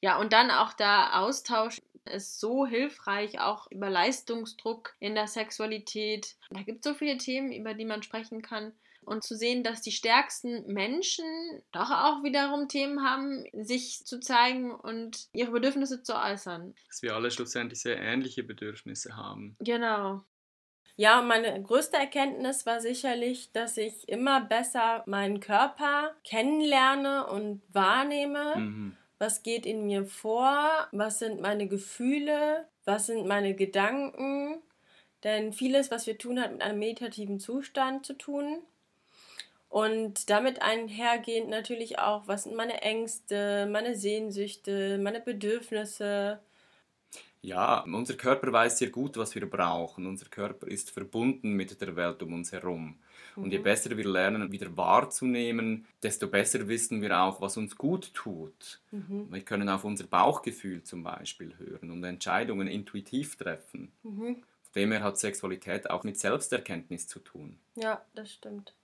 Ja, 0.00 0.18
und 0.18 0.32
dann 0.32 0.50
auch 0.50 0.72
der 0.72 1.20
Austausch 1.20 1.80
ist 2.06 2.40
so 2.40 2.66
hilfreich, 2.66 3.38
auch 3.38 3.70
über 3.70 3.88
Leistungsdruck 3.88 4.96
in 4.98 5.14
der 5.14 5.28
Sexualität. 5.28 6.34
Da 6.50 6.62
gibt 6.62 6.84
es 6.84 6.90
so 6.90 6.98
viele 6.98 7.18
Themen, 7.18 7.52
über 7.52 7.74
die 7.74 7.84
man 7.84 8.02
sprechen 8.02 8.42
kann 8.42 8.72
und 9.04 9.22
zu 9.22 9.36
sehen, 9.36 9.62
dass 9.62 9.82
die 9.82 9.92
stärksten 9.92 10.66
Menschen 10.72 11.24
doch 11.72 11.90
auch 11.90 12.22
wiederum 12.22 12.68
Themen 12.68 13.04
haben, 13.04 13.44
sich 13.52 14.04
zu 14.04 14.20
zeigen 14.20 14.74
und 14.74 15.28
ihre 15.32 15.50
Bedürfnisse 15.50 16.02
zu 16.02 16.14
äußern. 16.14 16.74
Dass 16.88 17.02
wir 17.02 17.14
alle 17.14 17.30
schlussendlich 17.30 17.80
sehr 17.80 17.98
ähnliche 18.00 18.42
Bedürfnisse 18.42 19.16
haben. 19.16 19.56
Genau. 19.60 20.22
Ja, 20.96 21.22
meine 21.22 21.62
größte 21.62 21.96
Erkenntnis 21.96 22.66
war 22.66 22.80
sicherlich, 22.80 23.50
dass 23.52 23.76
ich 23.76 24.08
immer 24.08 24.42
besser 24.42 25.02
meinen 25.06 25.40
Körper 25.40 26.14
kennenlerne 26.24 27.26
und 27.26 27.62
wahrnehme. 27.72 28.56
Mhm. 28.56 28.96
Was 29.18 29.42
geht 29.42 29.66
in 29.66 29.86
mir 29.86 30.04
vor? 30.04 30.88
Was 30.92 31.18
sind 31.20 31.40
meine 31.40 31.66
Gefühle? 31.66 32.68
Was 32.84 33.06
sind 33.06 33.26
meine 33.26 33.54
Gedanken? 33.54 34.60
Denn 35.24 35.52
vieles, 35.52 35.90
was 35.90 36.06
wir 36.06 36.18
tun, 36.18 36.40
hat 36.40 36.52
mit 36.52 36.62
einem 36.62 36.80
meditativen 36.80 37.38
Zustand 37.38 38.04
zu 38.04 38.14
tun. 38.14 38.62
Und 39.72 40.28
damit 40.28 40.60
einhergehend 40.60 41.48
natürlich 41.48 41.98
auch, 41.98 42.28
was 42.28 42.42
sind 42.42 42.54
meine 42.54 42.82
Ängste, 42.82 43.66
meine 43.72 43.96
Sehnsüchte, 43.96 44.98
meine 44.98 45.18
Bedürfnisse. 45.18 46.40
Ja, 47.40 47.80
unser 47.80 48.12
Körper 48.12 48.52
weiß 48.52 48.76
sehr 48.76 48.90
gut, 48.90 49.16
was 49.16 49.34
wir 49.34 49.48
brauchen. 49.48 50.06
Unser 50.06 50.26
Körper 50.26 50.66
ist 50.66 50.90
verbunden 50.90 51.54
mit 51.54 51.80
der 51.80 51.96
Welt 51.96 52.22
um 52.22 52.34
uns 52.34 52.52
herum. 52.52 52.98
Und 53.34 53.50
je 53.50 53.60
mhm. 53.60 53.62
besser 53.62 53.96
wir 53.96 54.06
lernen, 54.06 54.52
wieder 54.52 54.76
wahrzunehmen, 54.76 55.86
desto 56.02 56.28
besser 56.28 56.68
wissen 56.68 57.00
wir 57.00 57.18
auch, 57.18 57.40
was 57.40 57.56
uns 57.56 57.74
gut 57.74 58.12
tut. 58.12 58.82
Mhm. 58.90 59.28
Wir 59.32 59.40
können 59.40 59.70
auf 59.70 59.84
unser 59.84 60.04
Bauchgefühl 60.04 60.82
zum 60.82 61.02
Beispiel 61.02 61.56
hören 61.56 61.90
und 61.90 62.04
Entscheidungen 62.04 62.68
intuitiv 62.68 63.36
treffen. 63.36 63.90
Mhm. 64.02 64.34
Von 64.60 64.72
dem 64.74 64.92
her 64.92 65.02
hat 65.02 65.18
Sexualität 65.18 65.88
auch 65.88 66.04
mit 66.04 66.20
Selbsterkenntnis 66.20 67.08
zu 67.08 67.20
tun. 67.20 67.58
Ja, 67.74 68.04
das 68.14 68.30
stimmt. 68.30 68.74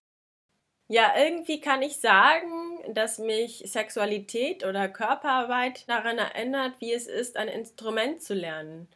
Ja, 0.88 1.12
irgendwie 1.18 1.60
kann 1.60 1.82
ich 1.82 1.98
sagen, 1.98 2.78
dass 2.94 3.18
mich 3.18 3.62
Sexualität 3.66 4.64
oder 4.64 4.88
Körperarbeit 4.88 5.86
daran 5.86 6.16
erinnert, 6.16 6.74
wie 6.80 6.94
es 6.94 7.06
ist, 7.06 7.36
ein 7.36 7.48
Instrument 7.48 8.22
zu 8.22 8.32
lernen. 8.32 8.88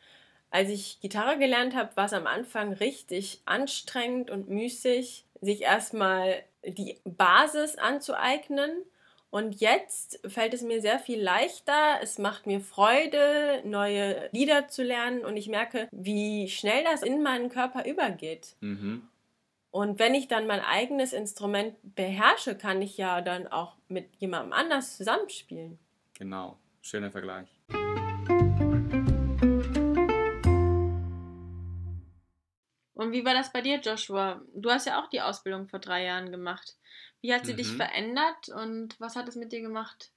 Als 0.51 0.71
ich 0.71 1.01
Gitarre 1.01 1.39
gelernt 1.39 1.77
habe, 1.77 1.95
war 1.97 2.07
es 2.07 2.15
am 2.15 2.27
Anfang 2.27 2.73
richtig 2.73 3.41
anstrengend 3.45 4.31
und 4.31 4.49
müßig, 4.49 5.27
sich 5.43 5.63
erstmal 5.63 6.43
die 6.65 6.99
Basis 7.05 7.77
anzueignen. 7.77 8.71
Und 9.31 9.61
jetzt 9.61 10.21
fällt 10.27 10.53
es 10.55 10.63
mir 10.63 10.81
sehr 10.81 10.99
viel 10.99 11.21
leichter. 11.21 11.99
Es 12.03 12.19
macht 12.19 12.47
mir 12.47 12.61
Freude, 12.61 13.63
neue 13.65 14.29
Lieder 14.33 14.69
zu 14.69 14.83
lernen 14.83 15.25
und 15.25 15.37
ich 15.37 15.49
merke, 15.49 15.89
wie 15.91 16.49
schnell 16.49 16.85
das 16.85 17.03
in 17.03 17.23
meinen 17.23 17.49
Körper 17.49 17.87
übergeht. 17.87 18.57
Mhm. 18.61 19.09
Und 19.73 19.99
wenn 19.99 20.15
ich 20.15 20.29
dann 20.29 20.47
mein 20.47 20.61
eigenes 20.61 21.15
Instrument 21.15 21.77
beherrsche, 21.83 22.55
kann 22.59 22.83
ich 22.83 22.99
ja 22.99 23.23
dann 23.23 23.49
auch 23.49 23.79
mit 23.89 24.15
jemandem 24.19 24.53
anders 24.53 24.99
zusammenspielen. 24.99 25.79
Genau, 26.13 26.59
schöner 26.83 27.11
Vergleich. 27.11 27.49
Und 32.93 33.13
wie 33.13 33.25
war 33.25 33.33
das 33.33 33.51
bei 33.51 33.63
dir, 33.63 33.81
Joshua? 33.81 34.43
Du 34.55 34.71
hast 34.71 34.87
ja 34.87 35.03
auch 35.03 35.09
die 35.09 35.23
Ausbildung 35.23 35.67
vor 35.67 35.79
drei 35.79 36.05
Jahren 36.05 36.31
gemacht. 36.31 36.77
Wie 37.23 37.33
hat 37.33 37.47
sie 37.47 37.55
mhm. 37.55 37.57
dich 37.57 37.69
verändert 37.69 38.51
und 38.51 39.01
was 39.01 39.17
hat 39.17 39.27
es 39.27 39.37
mit 39.37 39.53
dir 39.53 39.63
gemacht? 39.63 40.13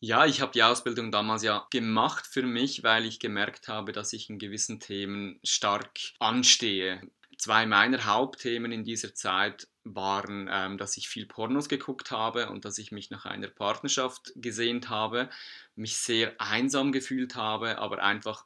Ja, 0.00 0.26
ich 0.26 0.42
habe 0.42 0.52
die 0.52 0.62
Ausbildung 0.62 1.10
damals 1.10 1.42
ja 1.42 1.66
gemacht 1.70 2.26
für 2.26 2.42
mich, 2.42 2.82
weil 2.82 3.06
ich 3.06 3.18
gemerkt 3.18 3.68
habe, 3.68 3.92
dass 3.92 4.12
ich 4.12 4.28
in 4.28 4.38
gewissen 4.38 4.78
Themen 4.78 5.40
stark 5.42 5.98
anstehe 6.18 7.00
zwei 7.38 7.66
meiner 7.66 8.04
Hauptthemen 8.04 8.72
in 8.72 8.84
dieser 8.84 9.14
Zeit 9.14 9.68
waren, 9.84 10.48
ähm, 10.50 10.78
dass 10.78 10.96
ich 10.96 11.08
viel 11.08 11.26
Pornos 11.26 11.68
geguckt 11.68 12.10
habe 12.10 12.50
und 12.50 12.64
dass 12.64 12.78
ich 12.78 12.92
mich 12.92 13.10
nach 13.10 13.24
einer 13.24 13.48
Partnerschaft 13.48 14.32
gesehnt 14.36 14.88
habe, 14.88 15.28
mich 15.74 15.96
sehr 15.96 16.40
einsam 16.40 16.92
gefühlt 16.92 17.34
habe, 17.34 17.78
aber 17.78 18.02
einfach 18.02 18.44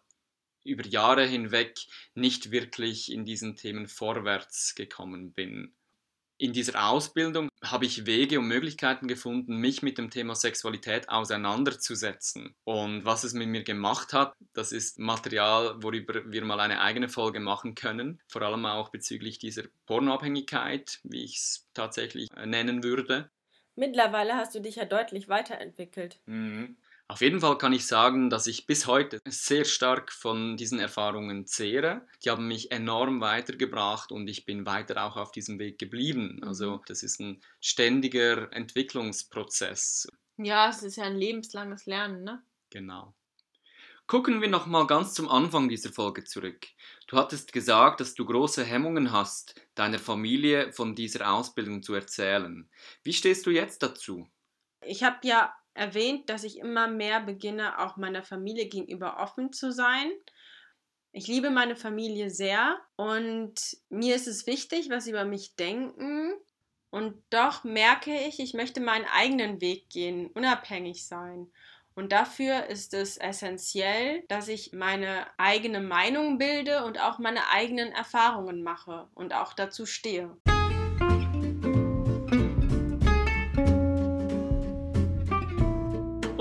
über 0.64 0.84
Jahre 0.86 1.24
hinweg 1.26 1.78
nicht 2.14 2.50
wirklich 2.50 3.12
in 3.12 3.24
diesen 3.24 3.56
Themen 3.56 3.86
vorwärts 3.86 4.74
gekommen 4.74 5.32
bin. 5.32 5.74
In 6.38 6.52
dieser 6.52 6.88
Ausbildung 6.88 7.48
habe 7.70 7.84
ich 7.84 8.06
Wege 8.06 8.38
und 8.38 8.48
Möglichkeiten 8.48 9.08
gefunden, 9.08 9.56
mich 9.56 9.82
mit 9.82 9.98
dem 9.98 10.10
Thema 10.10 10.34
Sexualität 10.34 11.08
auseinanderzusetzen. 11.08 12.54
Und 12.64 13.04
was 13.04 13.24
es 13.24 13.32
mit 13.32 13.48
mir 13.48 13.62
gemacht 13.62 14.12
hat, 14.12 14.34
das 14.52 14.72
ist 14.72 14.98
Material, 14.98 15.82
worüber 15.82 16.22
wir 16.26 16.44
mal 16.44 16.60
eine 16.60 16.80
eigene 16.80 17.08
Folge 17.08 17.40
machen 17.40 17.74
können. 17.74 18.20
Vor 18.28 18.42
allem 18.42 18.66
auch 18.66 18.90
bezüglich 18.90 19.38
dieser 19.38 19.64
Pornoabhängigkeit, 19.86 21.00
wie 21.04 21.24
ich 21.24 21.36
es 21.36 21.66
tatsächlich 21.74 22.28
nennen 22.44 22.82
würde. 22.82 23.30
Mittlerweile 23.74 24.34
hast 24.34 24.54
du 24.54 24.60
dich 24.60 24.76
ja 24.76 24.86
deutlich 24.86 25.28
weiterentwickelt. 25.28 26.18
Mhm. 26.26 26.76
Auf 27.08 27.20
jeden 27.20 27.40
Fall 27.40 27.56
kann 27.56 27.72
ich 27.72 27.86
sagen, 27.86 28.30
dass 28.30 28.48
ich 28.48 28.66
bis 28.66 28.88
heute 28.88 29.20
sehr 29.28 29.64
stark 29.64 30.10
von 30.12 30.56
diesen 30.56 30.80
Erfahrungen 30.80 31.46
zehre. 31.46 32.06
Die 32.24 32.30
haben 32.30 32.48
mich 32.48 32.72
enorm 32.72 33.20
weitergebracht 33.20 34.10
und 34.10 34.26
ich 34.28 34.44
bin 34.44 34.66
weiter 34.66 35.04
auch 35.04 35.16
auf 35.16 35.30
diesem 35.30 35.60
Weg 35.60 35.78
geblieben. 35.78 36.38
Mhm. 36.40 36.48
Also 36.48 36.82
das 36.86 37.04
ist 37.04 37.20
ein 37.20 37.40
ständiger 37.60 38.52
Entwicklungsprozess. 38.52 40.08
Ja, 40.36 40.68
es 40.68 40.82
ist 40.82 40.96
ja 40.96 41.04
ein 41.04 41.16
lebenslanges 41.16 41.86
Lernen, 41.86 42.24
ne? 42.24 42.42
Genau. 42.70 43.14
Gucken 44.08 44.40
wir 44.40 44.48
noch 44.48 44.66
mal 44.66 44.86
ganz 44.86 45.14
zum 45.14 45.28
Anfang 45.28 45.68
dieser 45.68 45.92
Folge 45.92 46.24
zurück. 46.24 46.66
Du 47.06 47.16
hattest 47.16 47.52
gesagt, 47.52 48.00
dass 48.00 48.14
du 48.14 48.24
große 48.24 48.64
Hemmungen 48.64 49.10
hast, 49.10 49.54
deiner 49.74 49.98
Familie 49.98 50.72
von 50.72 50.94
dieser 50.94 51.32
Ausbildung 51.32 51.82
zu 51.82 51.94
erzählen. 51.94 52.68
Wie 53.02 53.12
stehst 53.12 53.46
du 53.46 53.50
jetzt 53.50 53.82
dazu? 53.82 54.28
Ich 54.80 55.02
habe 55.02 55.18
ja 55.22 55.52
erwähnt, 55.76 56.28
dass 56.30 56.44
ich 56.44 56.58
immer 56.58 56.88
mehr 56.88 57.20
beginne, 57.20 57.78
auch 57.78 57.96
meiner 57.96 58.22
Familie 58.22 58.66
gegenüber 58.66 59.18
offen 59.20 59.52
zu 59.52 59.72
sein. 59.72 60.10
Ich 61.12 61.28
liebe 61.28 61.50
meine 61.50 61.76
Familie 61.76 62.30
sehr 62.30 62.78
und 62.96 63.54
mir 63.88 64.16
ist 64.16 64.26
es 64.26 64.46
wichtig, 64.46 64.90
was 64.90 65.04
sie 65.04 65.10
über 65.10 65.24
mich 65.24 65.56
denken. 65.56 66.32
Und 66.90 67.22
doch 67.30 67.64
merke 67.64 68.14
ich, 68.26 68.40
ich 68.40 68.54
möchte 68.54 68.80
meinen 68.80 69.06
eigenen 69.06 69.60
Weg 69.60 69.88
gehen, 69.90 70.28
unabhängig 70.28 71.06
sein. 71.06 71.50
Und 71.94 72.12
dafür 72.12 72.66
ist 72.66 72.92
es 72.92 73.16
essentiell, 73.16 74.22
dass 74.28 74.48
ich 74.48 74.72
meine 74.72 75.26
eigene 75.38 75.80
Meinung 75.80 76.36
bilde 76.36 76.84
und 76.84 77.00
auch 77.00 77.18
meine 77.18 77.48
eigenen 77.48 77.92
Erfahrungen 77.92 78.62
mache 78.62 79.08
und 79.14 79.32
auch 79.32 79.54
dazu 79.54 79.86
stehe. 79.86 80.36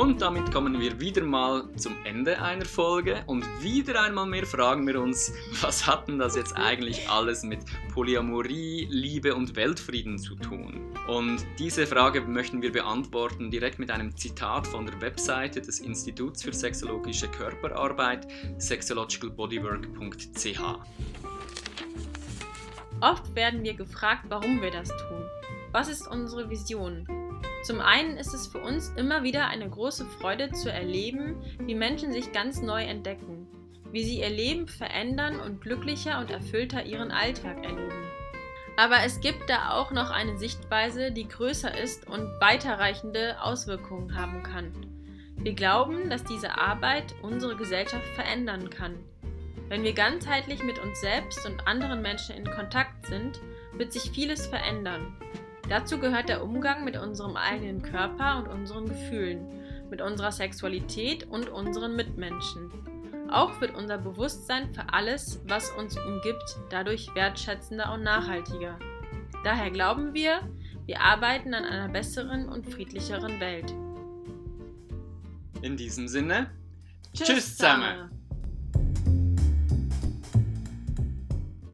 Und 0.06 0.22
damit 0.22 0.54
kommen 0.54 0.80
wir 0.80 1.00
wieder 1.00 1.24
mal 1.24 1.68
zum 1.78 1.96
Ende 2.04 2.40
einer 2.40 2.66
Folge 2.66 3.24
und 3.26 3.44
wieder 3.64 4.04
einmal 4.04 4.28
mehr 4.28 4.46
fragen 4.46 4.86
wir 4.86 5.02
uns, 5.02 5.34
was 5.62 5.88
hat 5.88 6.08
denn 6.08 6.20
das 6.20 6.36
jetzt 6.36 6.56
eigentlich 6.56 7.10
alles 7.10 7.42
mit 7.42 7.62
Polyamorie, 7.92 8.88
Liebe 8.92 9.34
und 9.34 9.56
Weltfrieden 9.56 10.20
zu 10.20 10.36
tun? 10.36 10.80
Und 11.08 11.44
diese 11.58 11.88
Frage 11.88 12.22
möchten 12.22 12.62
wir 12.62 12.72
beantworten 12.72 13.50
direkt 13.50 13.80
mit 13.80 13.90
einem 13.90 14.16
Zitat 14.16 14.68
von 14.68 14.86
der 14.86 15.02
Webseite 15.02 15.60
des 15.60 15.80
Instituts 15.80 16.44
für 16.44 16.54
sexologische 16.54 17.28
Körperarbeit 17.28 18.28
sexologicalbodywork.ch. 18.60 20.60
Oft 23.02 23.36
werden 23.36 23.64
wir 23.64 23.74
gefragt, 23.74 24.26
warum 24.30 24.62
wir 24.62 24.70
das 24.70 24.90
tun. 24.90 25.24
Was 25.72 25.90
ist 25.90 26.08
unsere 26.08 26.48
Vision? 26.48 27.25
Zum 27.66 27.82
einen 27.82 28.18
ist 28.18 28.32
es 28.36 28.46
für 28.46 28.60
uns 28.60 28.94
immer 28.96 29.24
wieder 29.24 29.48
eine 29.48 29.68
große 29.68 30.06
Freude 30.06 30.52
zu 30.52 30.72
erleben, 30.72 31.42
wie 31.62 31.74
Menschen 31.74 32.12
sich 32.12 32.32
ganz 32.32 32.62
neu 32.62 32.84
entdecken, 32.84 33.48
wie 33.92 34.04
sie 34.04 34.20
ihr 34.20 34.30
Leben 34.30 34.68
verändern 34.68 35.40
und 35.40 35.62
glücklicher 35.62 36.20
und 36.20 36.30
erfüllter 36.30 36.86
ihren 36.86 37.10
Alltag 37.10 37.66
erleben. 37.66 38.06
Aber 38.78 38.98
es 39.04 39.20
gibt 39.20 39.50
da 39.50 39.72
auch 39.72 39.90
noch 39.90 40.12
eine 40.12 40.38
Sichtweise, 40.38 41.12
die 41.12 41.28
größer 41.28 41.76
ist 41.76 42.06
und 42.08 42.30
weiterreichende 42.40 43.42
Auswirkungen 43.42 44.16
haben 44.16 44.44
kann. 44.44 44.72
Wir 45.38 45.54
glauben, 45.54 46.12
dass 46.12 46.24
diese 46.24 46.60
Arbeit 46.60 47.16
unsere 47.24 47.56
Gesellschaft 47.56 48.06
verändern 48.14 48.70
kann. 48.70 49.00
Wenn 49.70 49.84
wir 49.84 49.94
ganzheitlich 49.94 50.62
mit 50.62 50.78
uns 50.78 51.02
selbst 51.02 51.44
und 51.48 51.68
anderen 51.68 52.04
Menschen 52.04 52.36
in 52.36 52.46
Kontakt 52.46 53.08
sind, 53.08 53.42
wird 53.74 53.92
sich 53.92 54.12
vieles 54.12 54.46
verändern. 54.46 55.18
Dazu 55.70 55.98
gehört 55.98 56.30
der 56.30 56.44
Umgang 56.44 56.86
mit 56.86 56.96
unserem 56.96 57.36
eigenen 57.36 57.82
Körper 57.82 58.38
und 58.38 58.48
unseren 58.48 58.88
Gefühlen, 58.88 59.48
mit 59.90 60.02
unserer 60.02 60.32
Sexualität 60.32 61.28
und 61.30 61.50
unseren 61.50 61.96
Mitmenschen. 61.96 62.72
Auch 63.32 63.60
wird 63.60 63.76
unser 63.76 63.98
Bewusstsein 63.98 64.74
für 64.74 64.94
alles, 64.94 65.42
was 65.48 65.72
uns 65.72 65.98
umgibt, 65.98 66.58
dadurch 66.70 67.14
wertschätzender 67.16 67.92
und 67.94 68.04
nachhaltiger. 68.04 68.78
Daher 69.44 69.72
glauben 69.72 70.14
wir, 70.14 70.42
wir 70.86 71.02
arbeiten 71.02 71.56
an 71.56 71.64
einer 71.64 71.90
besseren 71.90 72.48
und 72.48 72.72
friedlicheren 72.72 73.40
Welt. 73.40 73.74
In 75.62 75.76
diesem 75.78 76.08
Sinne, 76.08 76.52
Tschüss 77.14 77.58
zusammen! 77.58 78.15